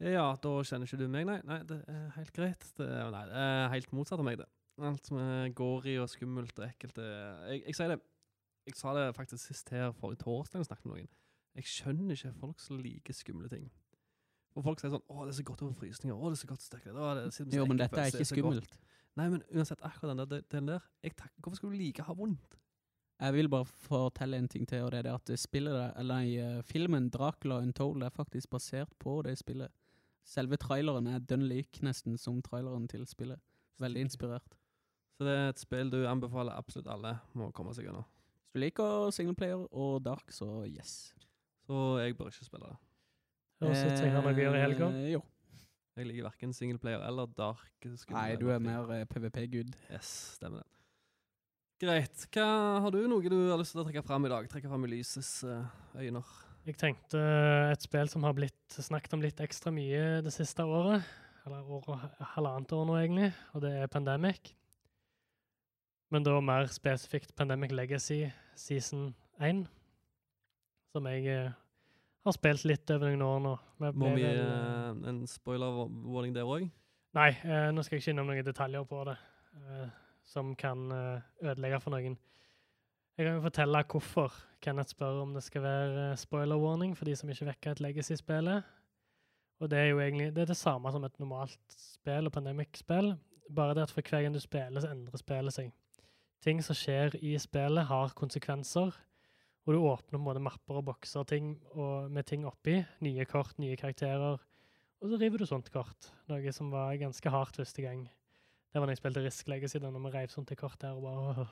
[0.05, 1.39] Ja, da kjenner ikke du meg, nei.
[1.49, 2.69] Nei, Det er helt greit.
[2.77, 4.51] Det er, nei, det er helt motsatt av meg, det.
[4.83, 6.99] Alt som er gory og skummelt og ekkelt.
[6.99, 8.01] Jeg, jeg sier det
[8.65, 11.09] Jeg sa det faktisk sist her forrige torsdag jeg snakket med noen.
[11.55, 13.69] Jeg skjønner ikke folk som liker skumle ting.
[14.55, 16.15] Og folk sier sånn 'Å, det er så godt over frysninger'.
[16.15, 18.65] 'Å, det er så godt så Jo, men dette er ikke så godt».
[18.65, 18.79] skummelt.
[19.17, 22.07] Nei, men uansett, akkurat den der, den der jeg tak, Hvorfor skulle du like å
[22.07, 22.59] ha vondt?
[23.21, 26.63] Jeg vil bare fortelle en ting til, og det er det at spillet, eller eh,
[26.63, 29.71] filmen Dracula Untold er faktisk basert på det spillet.
[30.25, 33.39] Selve traileren er dønn lik nesten som traileren til spillet.
[33.79, 34.57] Veldig inspirert.
[35.15, 38.07] Så det er et spill du anbefaler absolutt alle må komme seg gjennom.
[38.51, 41.15] Hvis du liker singleplayer og dark, så yes.
[41.67, 42.81] Så jeg bør ikke spille det.
[43.63, 44.91] Høres ut som jeg har noe å gjøre i helga.
[44.91, 45.23] Eh, Jo.
[45.95, 47.87] Jeg liker verken singleplayer eller dark.
[48.11, 49.77] Nei, du er mer eh, PVP-gud.
[49.95, 50.71] Yes, stemmer det.
[51.85, 52.25] Greit.
[52.35, 52.47] Hva,
[52.83, 54.49] har du noe du har lyst til å trekke fram i dag?
[54.51, 55.63] Trekke fram i lysets uh,
[55.99, 56.23] øyne?
[56.67, 60.67] Jeg tenkte eh, et spill som har blitt snakket om litt ekstra mye det siste
[60.67, 61.07] året.
[61.45, 62.05] Eller år og
[62.35, 63.31] halvannet år nå, egentlig.
[63.55, 64.55] Og det er Pandemic.
[66.15, 69.09] Men da mer spesifikt Pandemic Legacy Season
[69.43, 69.65] 1.
[70.95, 71.57] Som jeg eh,
[72.23, 73.55] har spilt litt over noen år nå.
[73.99, 76.69] Må vi gi eh, en spoiler-warning der òg?
[77.19, 79.17] Nei, eh, nå skal jeg ikke innom noen detaljer på det
[79.59, 79.91] eh,
[80.31, 82.15] som kan eh, ødelegge for noen.
[83.19, 87.11] Jeg kan jo fortelle hvorfor Kenneth spør om det skal være eh, spoiler warning for
[87.11, 88.75] de som ikke vekker et legacy-spillet.
[89.59, 93.17] Og det er jo egentlig det, er det samme som et normalt spill og pandemic-spill,
[93.51, 95.75] bare det at for hver gang du spiller, så endrer spillet seg.
[96.45, 98.93] Ting som skjer i spillet, har konsekvenser,
[99.65, 102.83] og du åpner både mapper og bokser ting, og, med ting oppi.
[103.05, 104.43] Nye kort, nye karakterer.
[105.01, 108.05] Og så river du sånt kort, noe som var ganske hardt første gang.
[108.75, 110.93] Det var da jeg spilte Risk Legacy, da når vi reiv sånt til kort der.
[110.99, 111.47] og bare.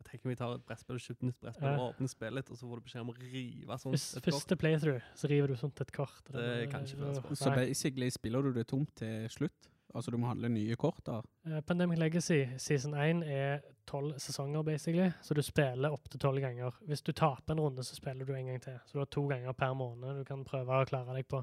[0.00, 1.74] Jeg tenker vi tar et brettspill og kjøper nytt brettspill Ja.
[1.76, 4.30] og åpner spillet litt, og så får du beskjed om å rive sånt et kort.
[4.30, 6.22] Første playthrough, så river du sånt et kort.
[6.30, 7.34] Det, Det kan ikke bra.
[7.34, 9.68] Så basically spiller du det tomt til slutt?
[9.94, 11.18] Altså du må handle nye kort da?
[11.48, 16.76] Eh, Pandemic Legacy season 1 er tolv sesonger, basically, så du spiller opptil tolv ganger.
[16.86, 18.78] Hvis du taper en runde, så spiller du en gang til.
[18.86, 21.42] Så du har to ganger per måned du kan prøve å klare deg på.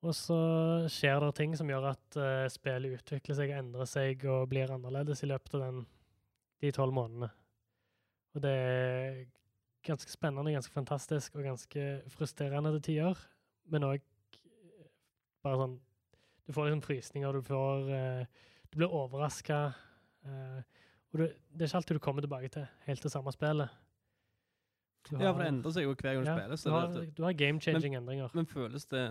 [0.00, 0.36] Og så
[0.92, 5.24] skjer det ting som gjør at uh, spillet utvikler seg, endrer seg og blir annerledes
[5.24, 5.82] i løpet av den,
[6.60, 7.28] de tolv månedene.
[8.36, 9.20] Og det er
[9.84, 13.20] ganske spennende, ganske fantastisk og ganske frustrerende til tider,
[13.72, 14.04] men òg
[15.44, 15.78] bare sånn
[16.46, 18.26] Du får liksom frysninger, du får eh,
[18.70, 19.72] Du blir overraska.
[21.12, 23.68] og du, det er ikke alltid du kommer tilbake til helt det samme spillet.
[25.10, 26.56] Har, Ja, for det endrer seg jo hver gang du ja, spiller.
[26.62, 28.30] du har, du har game-changing endringer.
[28.34, 29.04] men føles det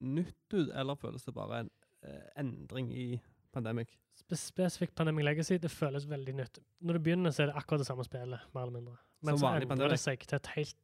[0.00, 1.70] nytt ut, eller føles det bare en
[2.02, 3.20] eh, endring i
[3.52, 3.94] Pandemic?
[4.18, 6.58] Spe spesifikt Pandemic Legacy, det føles veldig nytt.
[6.80, 8.96] Når du begynner, så er det akkurat det samme spillet, mer eller mindre.
[9.22, 9.92] Men Som så endrer Pandemic.
[9.92, 10.76] det seg til helt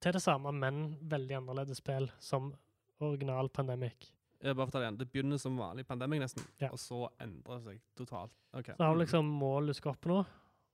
[0.00, 2.54] til det samme, men veldig annerledes spill som
[3.00, 4.14] original Pandemic.
[4.40, 6.70] Jeg bare fortell igjen, Det begynner som vanlig pandemi, nesten, Ja.
[6.72, 8.32] og så endrer det seg totalt.
[8.54, 8.74] Okay.
[8.74, 10.26] Så har du liksom mål du skal oppnå,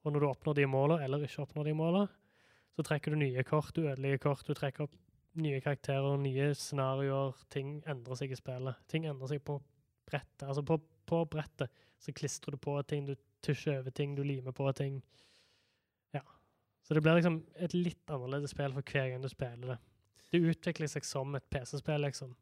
[0.04, 2.08] og når du oppnår de målene, eller ikke oppnår de målene,
[2.76, 4.94] så trekker du nye kort, du ødelegger kort, du trekker opp
[5.36, 8.76] nye karakterer, nye scenarioer, ting endrer seg i spillet.
[8.88, 9.58] Ting endrer seg på
[10.08, 10.46] brettet.
[10.46, 14.52] Altså på, på brettet så klistrer du på ting, du tusjer over ting, du limer
[14.56, 15.02] på ting.
[16.14, 16.22] Ja.
[16.82, 19.78] Så det blir liksom et litt annerledes spill for hver gang du spiller det.
[20.32, 22.34] Det utvikler seg som et PC-spill, liksom.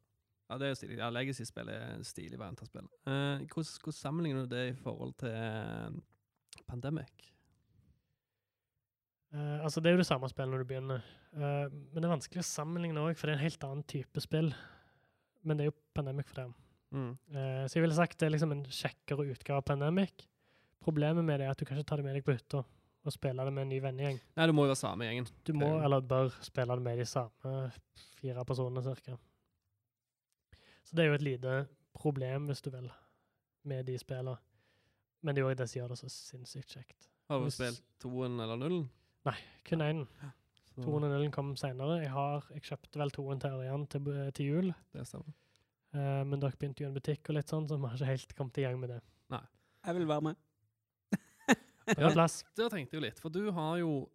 [0.51, 0.99] Ja, det er jo stilig.
[1.01, 2.89] Ja, Legacy-spill er en stilig variant av spill.
[3.09, 7.31] Eh, hvordan, hvordan sammenligner du det i forhold til eh, Pandemic?
[9.33, 12.15] Eh, altså, det er jo det samme spillet når du begynner, Eh, men det er
[12.15, 14.53] vanskelig å sammenligne òg, for det er en helt annen type spill.
[15.45, 16.55] Men det er jo Pandemic for dem.
[16.95, 17.11] Mm.
[17.35, 20.29] Eh, så jeg ville sagt det er liksom en kjekkere utgave av Pandemic.
[20.85, 22.63] Problemet med det er at du kan ikke ta det med deg på hytta
[23.05, 24.21] og spille det med en ny vennegjeng.
[24.39, 25.27] Nei, du må jo være samme gjengen.
[25.45, 27.57] Du må, eller bør, spille det med de samme
[28.17, 29.19] fire personene, cirka.
[30.85, 31.55] Så det er jo et lite
[31.97, 32.91] problem, hvis du vil,
[33.65, 34.37] med de spillene.
[35.25, 37.09] Men det er jo det som gjør det så sinnssykt kjekt.
[37.31, 38.91] Har du Hvis- spilt toen eller nullen?
[39.25, 40.07] Nei, Kun én.
[40.77, 42.01] Toen og nullen kom senere.
[42.03, 45.33] Jeg, har, jeg kjøpte vel toen til Ørjan til, til jul, Det stemmer.
[45.95, 48.35] eh, men dere begynte jo en butikk og litt sånn, så vi har ikke helt
[48.37, 49.01] kommet i gang med det.
[49.31, 49.41] Nei.
[49.87, 50.37] Jeg vil være med.
[51.87, 52.45] Er plass.
[52.57, 54.09] Der tenkte jeg jo litt, for du har jo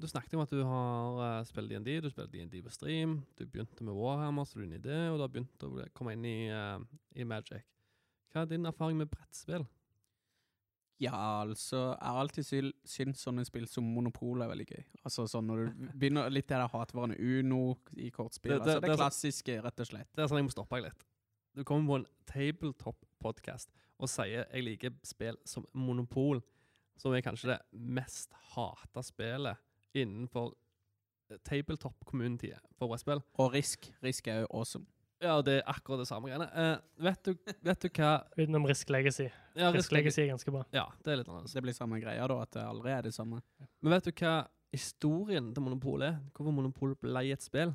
[0.00, 3.44] Du snakket om at du har uh, spilt DND, du spilte DND på stream, du
[3.44, 6.24] begynte med Warhammer, så du inne i det, og du har begynt å komme inn
[6.24, 6.80] i, uh,
[7.14, 7.66] i Magic.
[8.32, 9.66] Hva er din erfaring med brettspill?
[11.02, 12.46] Ja, altså Jeg har alltid
[12.86, 14.82] syntes sånne spill som Monopol er veldig gøy.
[15.02, 18.54] Altså sånn når du begynner litt det der hatvarende Uno i kortspill.
[18.54, 20.08] Det- det- altså det det klassiske, rett og slett.
[20.14, 21.04] Det er sånn jeg må stoppe deg litt.
[21.58, 26.40] Du kommer på en tabletop-podkast og sier jeg liker spill som Monopol,
[26.96, 29.58] som er kanskje det mest hata spillet
[29.94, 30.54] innenfor
[31.30, 33.22] eh, tabletop-communityet for brettspill.
[33.38, 33.90] Og Risk.
[34.04, 34.86] Risk er jo awesome.
[35.22, 36.48] Ja, det er akkurat det samme greiene.
[36.58, 39.28] Eh, vet, du, vet du hva Utenom Risk Legacy.
[39.54, 40.64] ja, Risk Legacy- er ganske bra.
[40.74, 41.54] Ja, det er litt annerledes.
[41.54, 43.38] Det blir samme greia da, at det aldri er det samme.
[43.80, 44.32] Men vet du hva
[44.72, 46.18] historien til Monopol er?
[46.34, 47.74] Hvorfor Monopol ble et spill?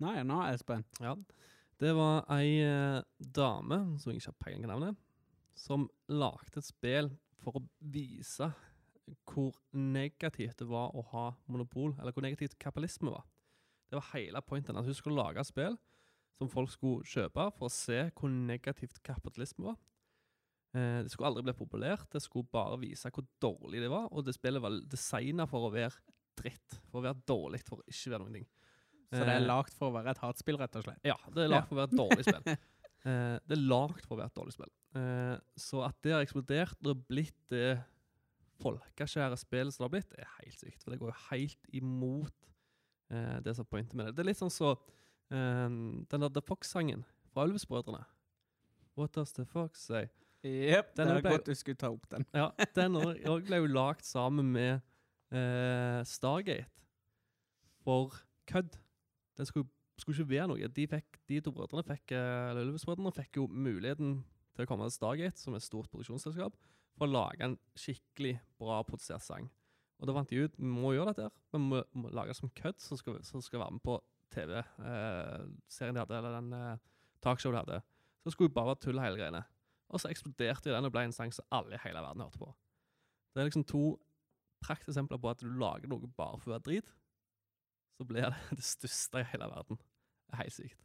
[0.00, 1.00] Nei, nå er jeg spent.
[1.02, 1.12] Ja.
[1.78, 4.96] Det var ei eh, dame, som jeg ikke har peiling på navnet,
[5.58, 7.10] som lagde et spill
[7.42, 8.48] for å vise
[9.28, 13.26] hvor negativt det var å ha monopol, eller hvor negativt kapitalisme var.
[13.88, 14.76] Det var hele pointen.
[14.76, 15.78] At hun skulle lage spill
[16.38, 19.78] som folk skulle kjøpe for å se hvor negativt kapitalisme var.
[20.76, 24.26] Eh, det skulle aldri bli populært, det skulle bare vise hvor dårlig det var, og
[24.26, 25.96] det spillet var designa for å være
[26.38, 28.48] dritt, for å være dårlig, for å ikke være noen ting.
[29.08, 31.00] Så det er Eh, lagd for å være et hatspill, rett og slett.
[31.08, 32.58] ja, det er lagd for å være et dårlig spill.
[33.08, 34.70] Eh, det er lagd for å være et dårlig spill.
[34.98, 37.78] Eh, så at det har eksplodert og blitt det
[38.62, 40.82] folkeskjære spillet som det har blitt, er helt sykt.
[40.82, 42.48] For det går jo helt imot
[43.12, 44.16] eh, det som er pointet med det.
[44.16, 48.04] Det er litt sånn så eh, den der The Fox-sangen fra Ulvesbrødrene.
[48.98, 50.08] What does the fox say?
[50.42, 52.24] Jepp, det er godt du skulle ta opp den.
[52.34, 54.80] Ja, den òg òg ble jo lagd sammen med
[55.34, 56.86] eh, Stargate
[57.82, 58.14] for
[58.50, 58.78] kødd.
[59.38, 60.70] Den skulle, skulle ikke være noe.
[60.74, 64.20] De, fikk, de to brødrene fikk, eh, eller Ulvesbrødrene fikk jo muligheten
[64.54, 66.54] til å komme til Stargate, som er et stort produksjonsselskap,
[66.98, 69.48] for å lage en skikkelig bra produsert sang.
[69.98, 71.34] Og da fant de ut vi må gjøre dette, her.
[71.54, 73.98] vi må, må lage det som kødd, som skal, skal være med på
[74.34, 76.82] TV-serien de hadde, eller den eh,
[77.24, 77.80] talkshowet de hadde.
[78.22, 79.42] Så skulle vi bare være tull hele greiene.
[79.88, 82.50] Og så eksploderte den og ble en sang som alle i hele verden hørte på.
[83.32, 83.84] Det er liksom to
[84.64, 86.92] prakteksempler på at du lager noe bare for å være drit,
[87.98, 89.80] så blir det det største i hele verden.
[90.28, 90.84] Det er helt sykt.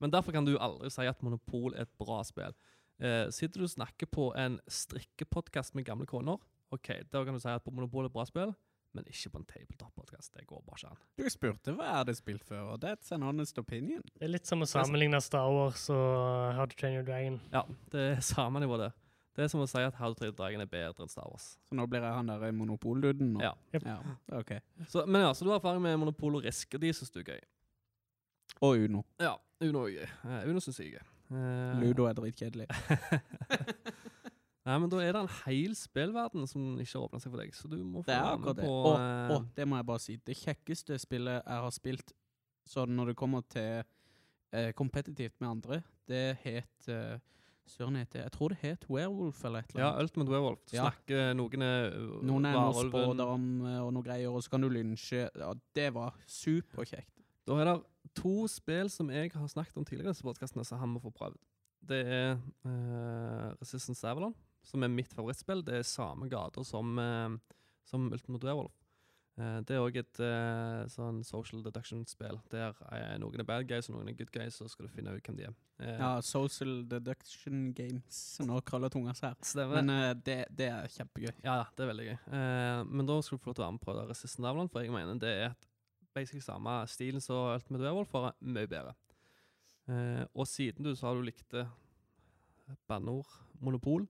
[0.00, 2.54] Men derfor kan du aldri si at Monopol er et bra spill.
[3.00, 6.36] Eh, sitter du og snakker på en strikkepodkast med gamle koner,
[6.70, 8.52] ok, da kan du si at Monopol er bra spill,
[8.92, 10.34] men ikke på en tabletop-podkast.
[10.34, 11.02] Det går bare ikke an.
[11.16, 14.02] Du spurte hva er det spilt før, og that's an honest opinion.
[14.18, 17.38] Det er litt som å sammenligne Star Wars og How to Train Your Dragon.
[17.54, 17.62] Ja,
[17.94, 18.90] det er samme nivå, det.
[19.38, 21.30] Det er som å si at How to Train Your Dragon er bedre enn Star
[21.30, 21.54] Wars.
[21.70, 23.36] Så nå blir jeg han der monopolduden?
[23.40, 23.54] Ja.
[23.72, 23.86] Yep.
[23.86, 23.96] ja.
[24.40, 24.52] Ok.
[24.90, 27.22] Så, men ja, så du har erfaring med Monopol og Risk, og de syns du
[27.22, 27.40] er gøy.
[28.66, 29.06] Og Uno.
[29.22, 30.10] Ja, Uno er gøy.
[30.26, 31.08] Eh, Uno syns jeg er gøy.
[31.30, 32.66] Eh, Ludo er dritkjedelig.
[34.66, 37.54] Nei, men da er det en hel spillverden som ikke har åpna seg for deg,
[37.56, 38.66] så du må få Det er akkurat det.
[38.68, 40.16] på Og, eh, og det må jeg bare si.
[40.28, 42.12] Det kjekkeste spillet jeg har spilt
[42.68, 43.80] sånn når det kommer til
[44.52, 47.18] eh, kompetitivt med andre, det het eh,
[47.70, 50.02] Søren het det Jeg tror det het Werewolf eller et eller Ja, annet.
[50.08, 50.62] Ultimate Werewolf.
[50.66, 50.88] Du Ja.
[50.90, 51.92] snakker noen er
[52.26, 52.90] Noen er noe varulven.
[52.90, 55.28] spådom eh, og noe greier, og så kan du lynsje.
[55.38, 57.12] Ja, det var superkjekt.
[57.46, 57.76] Da er det
[58.18, 61.38] to spill som jeg har snakket om tidligere i disse som han må få prøvd.
[61.80, 62.34] Det er
[62.66, 64.34] uh, Resistance Avalon,
[64.66, 65.64] som er mitt favorittspill.
[65.64, 67.56] Det er samme gata som, uh,
[67.88, 68.76] som Ultimate Werewolf.
[69.40, 70.20] Uh, det er òg et
[70.92, 74.68] sånn social deduction-spill, der er noen er bad guys og noen er good guys, så
[74.68, 75.56] skal du finne ut hvem de er.
[75.80, 78.18] Ja, Social Deduction Games.
[78.44, 79.70] Nå krøller tunga seg her.
[79.72, 79.88] Men
[80.20, 81.32] det, det er kjempegøy.
[81.46, 82.18] Ja, det er veldig gøy.
[82.90, 84.92] Men da skal du få lov til å være med på Resistance Avalon, for jeg
[84.92, 85.69] mener det er et
[86.20, 88.94] basic samme stilen som Ultimate Werewolf, bare mye bedre.
[89.90, 91.64] Eh, og siden du sa du likte
[92.88, 94.04] banneord, monopol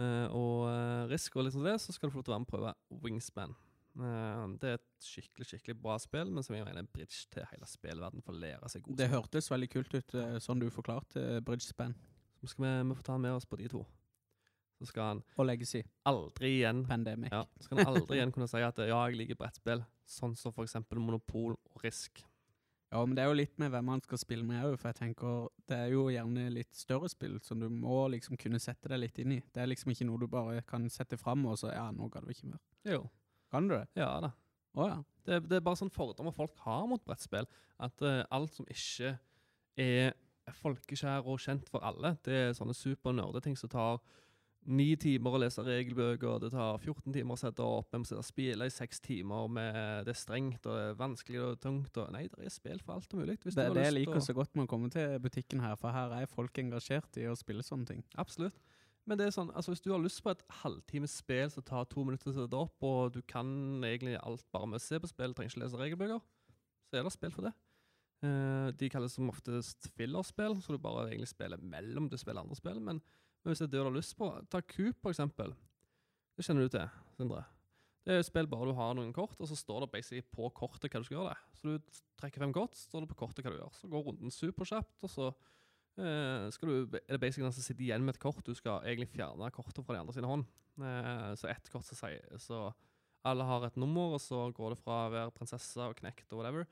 [0.00, 2.36] eh, og eh, risk og litt sånn det, så skal du få lov til å
[2.38, 3.56] være med og prøve Wingspan.
[3.98, 7.26] Eh, det er et skikkelig skikkelig bra spill, men som jeg mener er en bridge
[7.32, 10.62] til hele spillverdenen for å lære seg god Det hørtes veldig kult ut, eh, sånn
[10.62, 11.96] du forklarte eh, Bridgespan
[12.38, 13.82] Så skal vi, vi få ta med oss på de to.
[14.80, 15.82] Så skal han og Legacy.
[16.08, 17.34] aldri igjen Pandemic.
[17.34, 20.56] Ja, så skal han aldri igjen kunne si at ja, jeg liker brettspill, sånn som
[20.64, 22.22] eksempel Monopol og Risk.
[22.90, 24.98] Ja, men det er jo litt med hvem man skal spille med òg, for jeg
[24.98, 29.04] tenker det er jo gjerne litt større spill som du må liksom kunne sette deg
[29.04, 29.42] litt inn i.
[29.46, 32.26] Det er liksom ikke noe du bare kan sette fram og så ja, nå gadd
[32.26, 32.62] vi ikke mer.
[32.88, 33.04] Jo.
[33.52, 33.84] Kan du det?
[34.00, 34.32] Ja da.
[34.74, 34.96] Å ja.
[35.26, 37.46] Det, det er bare sånn fordommer folk har mot brettspill,
[37.78, 39.14] at uh, alt som ikke
[39.78, 40.16] er
[40.58, 44.00] folkeskjær og kjent for alle, det er sånne supernerdeting som tar
[44.68, 48.20] ni timer å lese regelbøker, det tar 14 timer å sette opp, vi må sitte
[48.20, 51.96] og spille i seks timer, med, det er strengt og det er vanskelig og tungt.
[51.96, 53.38] Og, nei, det er spill for alt og mulig.
[53.46, 56.12] Det er det jeg liker så godt med å komme til butikken her, for her
[56.18, 58.04] er folk engasjert i å spille sånne ting.
[58.20, 58.60] Absolutt.
[59.08, 61.88] Men det er sånn, altså hvis du har lyst på et halvtimes spill som tar
[61.90, 63.48] to minutter å sette opp, og du kan
[63.86, 66.20] egentlig alt bare med å se på spill, trenger ikke lese regelbøker,
[66.90, 67.54] så er det spill for det.
[68.20, 72.58] Eh, de kalles som oftest fillerspill, så du bare egentlig spiller mellom du spiller andre
[72.58, 72.80] spill.
[72.84, 73.00] Men,
[73.40, 75.54] men hvis det er det du har lyst på, ta Coop for eksempel.
[76.36, 77.44] Det kjenner du til, Sindre.
[78.04, 80.48] Det er et spill bare du har noen kort, og så står det basically på
[80.56, 81.34] kortet hva du skal gjøre.
[81.34, 81.58] det.
[81.58, 83.74] Så du trekker fem kort, står det på kortet hva du gjør.
[83.76, 85.26] Så går runden superkjapt, og så
[86.00, 88.40] eh, skal du, er det basically den som sitter igjen med et kort.
[88.46, 90.46] Du skal egentlig fjerne kortet fra de andre sine hånd.
[90.80, 92.62] Eh, så ett kort som sier Så
[93.28, 96.64] alle har et nummer, og så går det fra være prinsesse og knekt og whatever.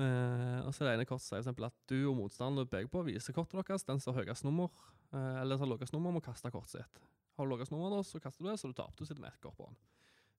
[0.00, 2.64] Eh, og så er det ene kortet som sier for eksempel at du og motstanderen
[2.64, 3.84] du peker på, viser kortet deres.
[3.84, 4.72] Den som har høyest nummer,
[5.14, 7.02] eller så har lavest nummer, må kaste kortet sitt.
[7.38, 8.96] Har du lavest nummer, da, så kaster du det, så du taper.
[8.98, 9.78] Du sitter med ett kort på den.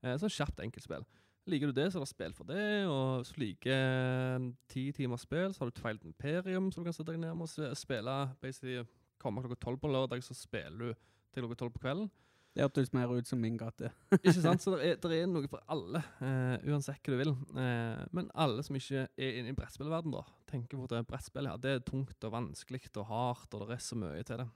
[0.04, 1.06] Eh, så kjapt enkeltspill.
[1.46, 2.68] Liker du det, så er det spill for det.
[2.90, 6.90] Og hvis du liker eh, ti timers spill, så har du Twilight Imperium, som du
[6.90, 8.20] kan sette deg ned med og spille.
[8.42, 8.84] Basically,
[9.22, 12.10] Kommer klokka tolv på lørdag, så spiller du til klokka tolv på kvelden.
[12.56, 13.90] Det hørtes mer ut som min gate.
[14.22, 14.64] Ikke sant?
[14.64, 17.34] Så det er, der er noe for alle, uh, uansett hva du vil.
[17.52, 21.58] Uh, men alle som ikke er inne i brettspillverden da, tenker på at brettspill ja,
[21.60, 24.48] det er tungt og vanskelig og hardt, og det er så mye til det.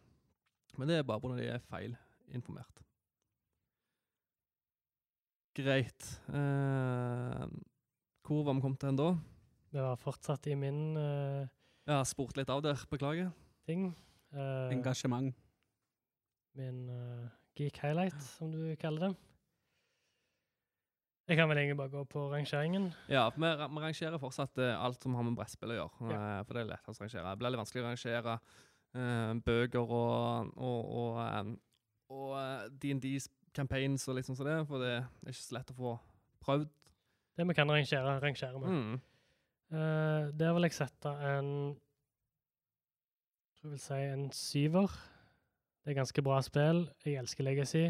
[0.78, 1.36] Men det er bare pga.
[1.40, 1.96] de er feil
[2.34, 2.84] informert.
[5.58, 6.06] Greit.
[6.30, 7.46] Eh,
[8.24, 9.10] hvor var vi kommet hen da?
[9.74, 11.50] Vi var fortsatt i min eh,
[11.90, 13.32] har spurt litt av der, beklager.
[13.66, 13.90] ting.
[14.34, 15.34] Eh, Engasjement.
[16.56, 19.16] min eh, geek highlight, som du kaller det.
[21.30, 22.88] Jeg kan vel egentlig bare gå på rangeringen.
[23.08, 26.10] Ja, vi, vi rangerer fortsatt eh, alt som har med brettspill å gjøre.
[26.10, 26.22] Ja.
[26.40, 27.26] eh, for det er lettest å rangere.
[27.36, 28.38] Det blir litt vanskelig å rangere
[28.94, 31.52] bøker og, og, og, eh,
[32.10, 35.74] og eh, D&D's campaigns og litt sånn som det, for det er ikke så lett
[35.74, 35.94] å få
[36.46, 36.72] prøvd.
[37.38, 38.70] Det vi kan rangere, rangere med.
[38.74, 38.98] Mm.
[39.70, 41.50] Uh, der vil jeg sette en
[43.60, 44.94] jeg vil si en syver.
[45.84, 46.86] Det er ganske bra spill.
[47.06, 47.90] Jeg elsker Legacy.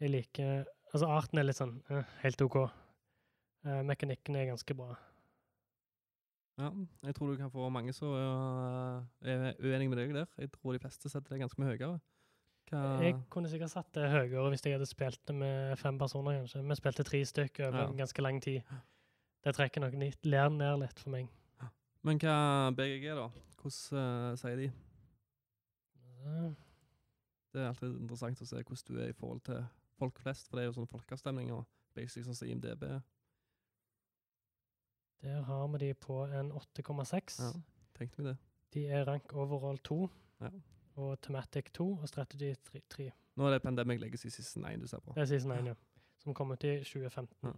[0.00, 0.64] Jeg liker
[0.94, 2.60] Altså, arten er litt sånn uh, helt OK.
[3.66, 4.92] Uh, mekanikken er ganske bra.
[6.60, 6.70] Ja,
[7.02, 10.26] jeg tror du kan få mange som eh, er uenige med deg der.
[10.38, 11.98] Jeg tror de fleste setter det ganske mye høyere.
[12.70, 16.38] Hva Jeg kunne sikkert satt det høyere hvis jeg hadde spilt det med fem personer,
[16.38, 16.62] kanskje.
[16.62, 17.88] Vi spilte tre stykker over Ja.
[17.90, 18.62] en ganske lang tid.
[19.44, 21.28] Det trekker nok litt, ler ned litt for meg.
[22.04, 23.28] Men hva BGG, da?
[23.60, 24.70] Hvordan uh, sier de?
[27.54, 29.60] Det er alltid interessant å se hvordan du er i forhold til
[29.98, 32.84] folk flest, for det er jo sånn folkeavstemninger, basic sånn som IMDb.
[35.22, 37.40] Der har vi de på en 8,6.
[37.40, 37.52] Ja,
[37.94, 38.36] tenkte vi det.
[38.74, 40.10] De er rank overall 2,
[40.40, 40.50] Ja.
[40.96, 42.80] og thematic 2 og strategy 3.
[42.90, 43.10] 3.
[43.36, 45.14] Nå er det Pandemic Legacy season 1 du ser på.
[45.14, 45.74] Det er season 1, ja.
[46.18, 47.36] Som kom ut i 2015.
[47.42, 47.52] Ja.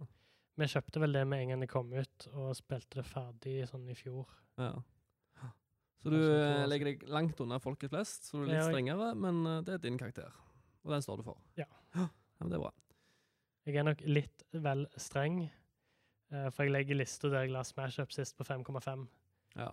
[0.57, 3.89] Vi kjøpte vel det med en gang det kom ut, og spilte det ferdig sånn
[3.89, 4.29] i fjor.
[4.57, 4.71] Ja.
[5.97, 9.13] Så du to eh, legger deg langt unna folket flest, så du er litt strengere,
[9.17, 10.33] men eh, det er din karakter.
[10.85, 11.39] Og den står du for.
[11.57, 11.65] Ja.
[11.95, 12.07] ja
[12.39, 12.73] men det er bra.
[13.67, 15.41] Jeg er nok litt vel streng,
[16.29, 19.05] for jeg legger lista der jeg la Smash Up sist på 5,5.
[19.55, 19.69] Ja.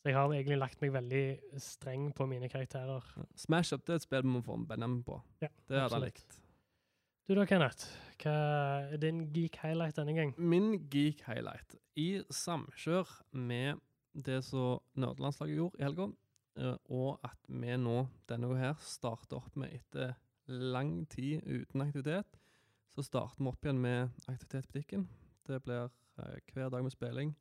[0.00, 1.24] Så jeg har egentlig lagt meg veldig
[1.60, 3.04] streng på mine karakterer.
[3.36, 5.18] Smash Up det er et spill vi må få en Benham på.
[5.42, 6.38] Ja, Det hadde jeg likt.
[7.28, 7.90] Du da, Kenneth.
[8.20, 8.32] Hva
[8.90, 10.32] er din geek highlight denne gang?
[10.36, 13.78] Min geek highlight i samkjør med
[14.16, 16.08] det som nerdelandslaget gjorde i helga,
[16.58, 20.16] eh, og at vi nå denne uka her starter opp med etter
[20.48, 22.40] lang tid uten aktivitet,
[22.90, 25.08] Så starter vi opp igjen med aktivitet i butikken.
[25.46, 25.88] Det blir
[26.18, 27.34] eh, hver dag med spilling.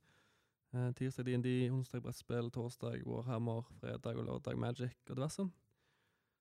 [0.74, 5.46] Eh, tirsdag DND, onsdag brettspill, torsdag Warhammer, fredag og lørdag Magic og diverse.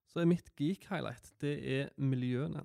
[0.08, 2.62] Så er mitt geek-highlight det er miljøene.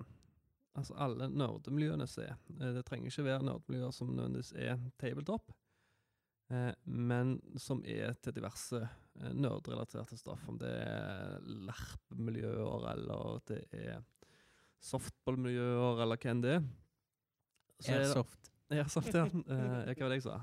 [0.74, 2.38] Altså alle nerdemiljøene som er.
[2.60, 5.52] Eh, Det trenger ikke være nerdmiljøer som nødvendigvis er tabletop,
[6.84, 8.78] men som er til diverse
[9.32, 10.42] nerdrelaterte stoff.
[10.48, 14.02] Om det er LARP-miljøer, eller det er
[14.84, 16.60] softball-miljøer, eller hva enn det er.
[18.70, 19.24] Så er det- ja.
[19.24, 20.40] Eh, hva var det jeg sa?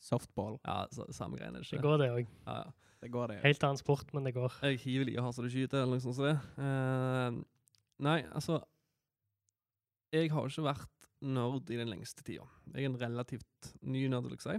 [0.00, 0.58] Softball.
[0.64, 1.58] Ja, så, samme greiene.
[1.60, 1.82] Det Ikke?
[1.82, 2.26] går, det òg.
[2.46, 2.70] Ja, ja.
[3.00, 3.36] Det går, det.
[3.42, 4.52] Helt annen sport, men det går.
[4.62, 6.40] Jeg hiver like hardt som du skyter, eller noe sånt som det.
[6.60, 7.42] Eh,
[8.04, 8.62] nei, altså
[10.12, 12.44] Jeg har ikke vært nerd i den lengste tida.
[12.74, 14.56] Jeg er en relativt ny nerd, vil jeg si.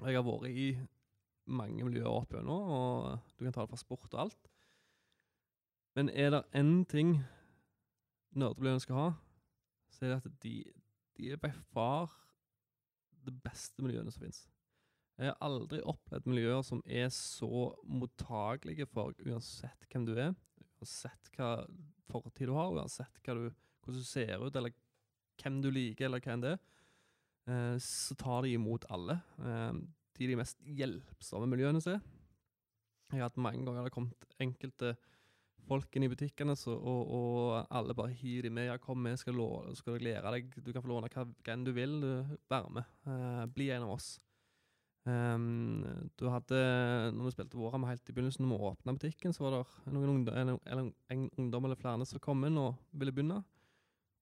[0.00, 0.66] Og Jeg har vært i
[1.46, 4.48] mange miljøer opp gjennom, og du kan ta det fra sport og alt.
[5.96, 7.24] Men er det én ting
[8.34, 9.10] nerdemiljøene skal ha,
[9.94, 10.54] så er det at de,
[11.18, 12.12] de er by far
[13.24, 14.44] det beste miljøene som fins.
[15.14, 20.32] Jeg har aldri opplevd miljøer som er så mottagelige for uansett hvem du er,
[20.80, 21.50] uansett hva
[22.10, 23.46] fortid du har, uansett du,
[23.84, 24.74] hvordan du ser ut, eller
[25.40, 26.64] hvem du liker, eller hva enn det er,
[27.46, 29.20] eh, så tar de imot alle.
[29.38, 29.80] Eh,
[30.14, 32.04] de er de mest hjelpsomme miljøene som er.
[33.12, 34.96] Jeg har hatt mange ganger det har kommet enkelte
[35.68, 38.68] folk inn i butikkene, så, og, og alle bare hiver de med.
[38.68, 40.52] Ja, kom med, skal, låne, skal jeg lære deg.
[40.60, 41.96] Du kan få låne hva, hva enn du vil.
[42.02, 42.88] Du, Vær med.
[43.08, 44.14] Eh, bli en av oss.
[45.04, 45.82] Um,
[46.16, 46.58] du hadde,
[47.12, 50.14] når vi spilte Warhammer helt i begynnelsen, når vi åpna butikken, så var det noen
[50.14, 53.42] ungdom, eller, eller en ungdom eller flere som kom inn og ville begynne.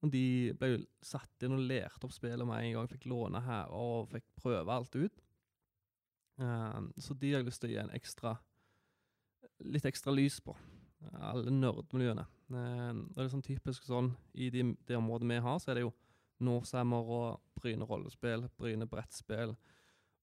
[0.03, 0.25] Og de
[0.59, 4.27] ble satt inn og lærte opp spillet med en gang, fikk låne her og fikk
[4.43, 5.23] prøve alt ut.
[6.43, 8.35] Um, så de har jeg lyst til å gi en ekstra
[9.63, 10.57] litt ekstra lys på.
[11.21, 12.25] Alle nerdmiljøene.
[12.53, 15.85] Ehm, det er sånn typisk sånn i de, det området vi har, så er det
[15.87, 15.93] jo
[16.43, 19.55] Norsammer og Bryne rollespill, Bryne brettspill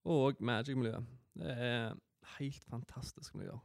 [0.05, 0.99] og Magic-miljø.
[1.39, 1.93] Det er
[2.37, 3.59] helt fantastisk miljøer.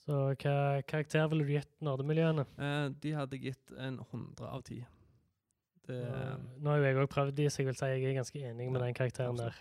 [0.00, 2.46] Så hva karakter ville du gitt nerdemiljøene?
[2.58, 4.84] Eh, de hadde gitt en 100 av 10.
[5.86, 5.98] Det,
[6.60, 8.70] Nå har jo jeg òg prøvd de, så jeg vil si jeg er ganske enig
[8.70, 9.56] med Ja, den karakteren der.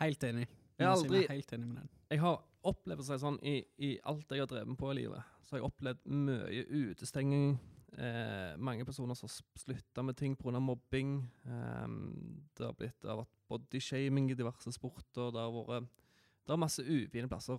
[0.00, 0.46] Helt enig.
[0.78, 1.88] Jeg aldri- helt enig med den.
[2.10, 5.22] jeg har opplevd seg sånn i, i alt jeg har drevet med på i livet.
[5.48, 7.54] Så har jeg opplevd mye utestenging.
[7.96, 10.60] Eh, mange personer som har slutta med ting pga.
[10.60, 11.22] mobbing.
[11.46, 11.86] Eh,
[12.52, 15.32] det har blitt det har vært bodyshaming i diverse sporter.
[15.32, 15.88] Det har vært
[16.44, 17.58] Det er masse ufine plasser.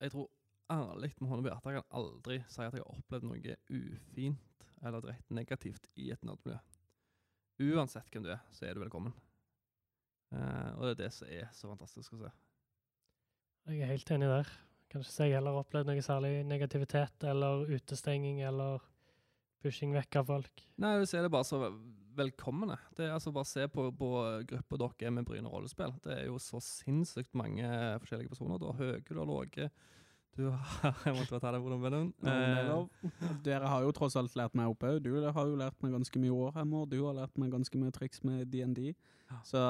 [0.00, 0.30] Jeg tror
[0.70, 4.66] ærlig med hånda på hjertet jeg kan aldri si at jeg har opplevd noe ufint
[4.82, 6.58] eller direkte negativt i et nerdmiljø.
[7.60, 9.12] Uansett hvem du er, så er du velkommen.
[10.32, 12.32] Eh, og det er det som er så fantastisk å se.
[13.68, 14.52] Jeg er helt enig der.
[14.92, 18.82] Kan ikke jeg heller opplevd noe særlig negativitet eller utestenging eller
[19.64, 20.64] pushing vekk av folk.
[20.82, 21.62] Nei, jeg ser det bare så
[22.18, 22.76] velkomne.
[22.96, 24.10] Det er altså Bare se på, på
[24.50, 25.94] gruppa dere er med Bryne rollespill.
[26.04, 27.64] Det er jo så sinnssykt mange
[28.02, 28.60] forskjellige personer.
[28.60, 29.70] Du har høye, du har lave.
[30.36, 32.12] Du har Jeg måtte bare ta deg hvordan vennen.
[32.22, 32.86] Ja, men det er lov.
[33.44, 35.00] Dere har jo tross alt lært meg opp òg.
[35.04, 36.86] Du har jo lært meg ganske mye Warhammer.
[36.88, 38.92] Du har lært meg ganske mye triks med DND.
[39.44, 39.60] Så,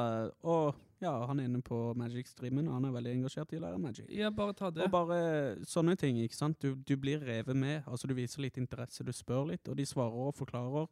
[0.43, 3.81] og ja, han er inne på Magic-streamen, og han er veldig engasjert i å lære
[3.83, 4.09] Magic.
[4.15, 4.85] Ja, bare ta det.
[4.87, 5.21] Og bare
[5.69, 6.59] sånne ting, ikke sant.
[6.63, 7.83] Du, du blir revet med.
[7.87, 10.91] Altså Du viser litt interesse, du spør litt, og de svarer og forklarer.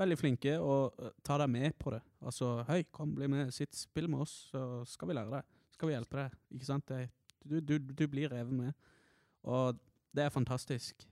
[0.00, 2.00] Veldig flinke, og uh, tar deg med på det.
[2.24, 5.58] Altså hei, kom, bli med, sitt, spill med oss, så skal vi lære deg.
[5.76, 6.40] Skal vi hjelpe deg.
[6.56, 6.94] Ikke sant.
[7.42, 8.88] Du, du, du blir revet med.
[9.48, 9.78] Og
[10.12, 11.06] det er fantastisk.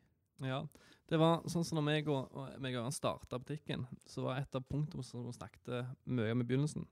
[0.45, 0.63] Ja.
[1.11, 4.39] Det var sånn som når meg og, og meg og han starta butikken, så var
[4.39, 5.73] et av punktene som vi snakket
[6.07, 6.87] mye om i begynnelsen,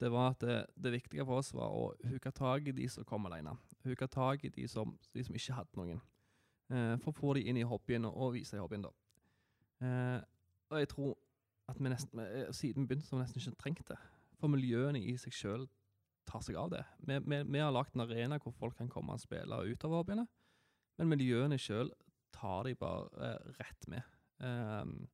[0.00, 3.04] det var at det, det viktige for oss var å huke tak i de som
[3.08, 3.54] kom alene.
[3.86, 6.02] Huke tak i de som, de som ikke hadde noen.
[6.68, 8.92] Eh, for å få de inn i hobbyen og, og vise i hobbyen, da.
[9.86, 10.18] Eh,
[10.72, 11.14] og jeg tror
[11.70, 13.98] at vi nesten, eh, siden vi begynte, så har vi nesten ikke trengt det.
[14.36, 15.64] For miljøene i seg sjøl
[16.28, 16.82] tar seg av det.
[17.00, 20.26] Vi, vi, vi har lagd en arena hvor folk kan komme og spille utover hobbyene,
[20.96, 21.90] men miljøene sjøl
[22.36, 24.14] tar de bare eh, rett med.
[24.38, 25.08] Um,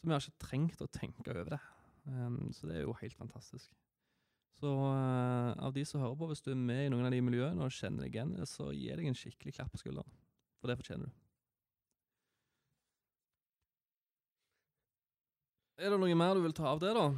[0.00, 1.60] så vi har ikke trengt å tenke over det.
[2.08, 3.70] Um, så det er jo helt fantastisk.
[4.58, 7.20] Så uh, av de som hører på, hvis du er med i noen av de
[7.24, 10.18] miljøene og kjenner deg igjen, så gi deg en skikkelig klapp på skulderen.
[10.60, 11.18] For det fortjener du.
[15.82, 17.08] Er det noe mer du vil ta av det, da?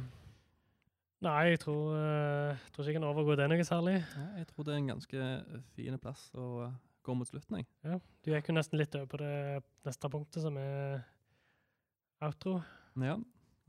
[1.25, 3.99] Nei, jeg tror, uh, tror ikke jeg kan overgå det noe særlig.
[4.17, 5.29] Nei, jeg tror det er en ganske
[5.77, 6.47] fin plass å
[7.05, 7.67] eh, gå mot slutten, jeg.
[7.85, 11.03] Ja, Du gikk jo nesten litt over på det neste punktet, som er
[12.25, 12.57] outro.
[12.97, 13.15] Ja.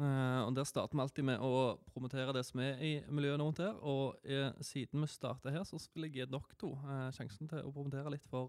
[0.00, 3.58] eh, og der starter vi alltid med å promotere det som er i miljøet rundt
[3.62, 3.74] her.
[3.82, 7.64] Og eh, siden vi starter her, så vil jeg gi dere to eh, sjansen til
[7.64, 8.48] å promotere litt for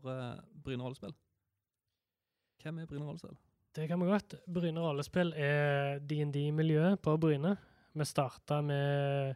[0.64, 1.16] Bryne rollespill.
[2.64, 3.38] Hvem er Bryne rollespill?
[3.78, 4.34] det kan vi godt.
[4.50, 7.52] Bryne rollespill er DND-miljøet på Bryne.
[7.94, 9.36] Vi starta med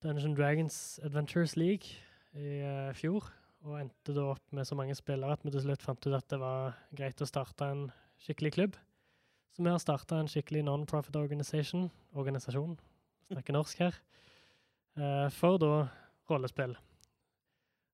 [0.00, 1.92] Dungeon Dragons Adventures League
[2.32, 2.62] i
[2.96, 3.28] fjor,
[3.64, 6.28] og endte da opp med så mange spillere at vi til slutt fant ut at
[6.30, 7.84] det var greit å starte en
[8.20, 8.80] skikkelig klubb.
[9.54, 11.86] Så vi har starta en skikkelig non-profit organization,
[12.18, 12.74] organisasjon,
[13.30, 14.00] snakker norsk her,
[14.98, 15.86] eh, for da
[16.30, 16.74] rollespill.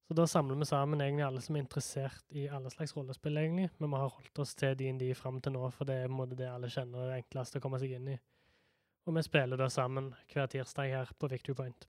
[0.08, 3.68] Så da samler vi sammen egentlig alle som er interessert i alle slags rollespill, egentlig.
[3.78, 6.18] Men vi har holdt oss til DND fram til nå, for det er på en
[6.18, 8.18] måte det alle kjenner er enklest å komme seg inn i.
[9.06, 11.86] Og vi spiller da sammen hver tirsdag her på Victory Point.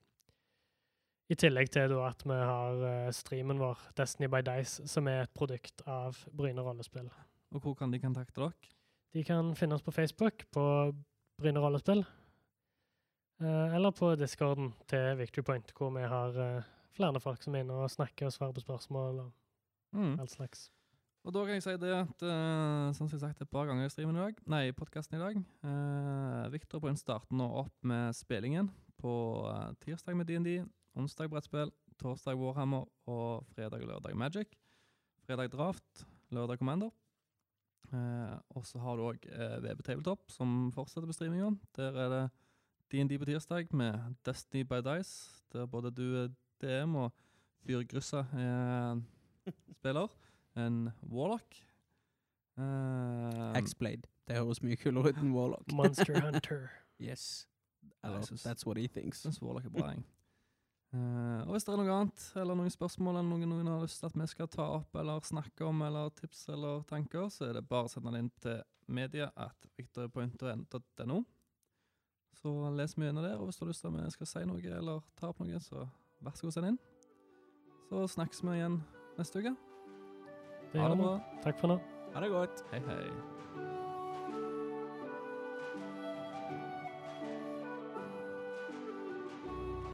[1.32, 5.24] I tillegg til da at vi har eh, streamen vår, Destiny by Dice, som er
[5.24, 7.08] et produkt av Bryne rollespill.
[7.56, 8.72] Og hvor kan de kontakte dere?
[9.16, 10.64] De kan finne oss på Facebook på
[11.42, 12.04] Bryne rollespill,
[13.44, 17.64] eh, eller på discorden til Victory Point, hvor vi har eh, flere folk som er
[17.64, 19.32] inne og snakker og svarer på spørsmål og
[19.92, 20.20] Mm.
[20.20, 20.70] all slags.
[21.26, 23.90] Og da kan jeg si det at, uh, som jeg sagt et par ganger i
[23.90, 25.36] streamen i dag, nei, podkasten i dag
[25.68, 29.12] uh, Victor Brun starter nå opp med spillingen på
[29.52, 30.64] uh, tirsdag med DND,
[30.98, 31.72] onsdag brettspill,
[32.02, 34.48] torsdag Warhammer og fredag og lørdag Magic.
[35.26, 36.90] Fredag Draft, lørdag Commander.
[37.92, 41.52] Eh, og så har du òg eh, VB Tabletop, som fortsetter på streaminga.
[41.78, 42.22] Der er det
[42.92, 46.32] DND på tirsdag med Destiny by Dice, der både du er
[46.62, 47.12] DM og
[47.66, 49.02] Fyr Grussa er
[49.78, 50.08] spiller.
[50.58, 51.56] En Warlock.
[52.58, 54.08] Eh, X-Blade.
[54.28, 55.72] Det høres mye kulere ut enn Warlock.
[55.74, 56.68] Monster Hunter.
[57.02, 57.48] Yes.
[58.04, 59.22] Eller, synes- that's what he thinks.
[59.24, 60.04] syns Warlock er bra, jeg.
[60.92, 64.02] Eh, og hvis det er noe annet, eller noen spørsmål eller noen, noen har lyst
[64.02, 67.60] til at vi skal ta opp eller snakke om, eller tips eller tanker, så er
[67.60, 68.60] det bare å sende det inn til
[68.92, 71.22] media at victorpoint.no.
[72.42, 74.46] Så les mye gjennom det, og hvis du har lyst til at vi skal si
[74.50, 75.86] noe eller ta opp noe, så
[76.20, 76.80] vær så god, send inn.
[77.88, 78.82] Så snakkes vi igjen
[79.20, 79.56] neste uke.
[80.72, 81.20] Det Ha det bra.
[81.44, 81.84] Takk for nå.
[82.16, 82.66] Ha det godt.
[82.72, 83.41] Hei, hei.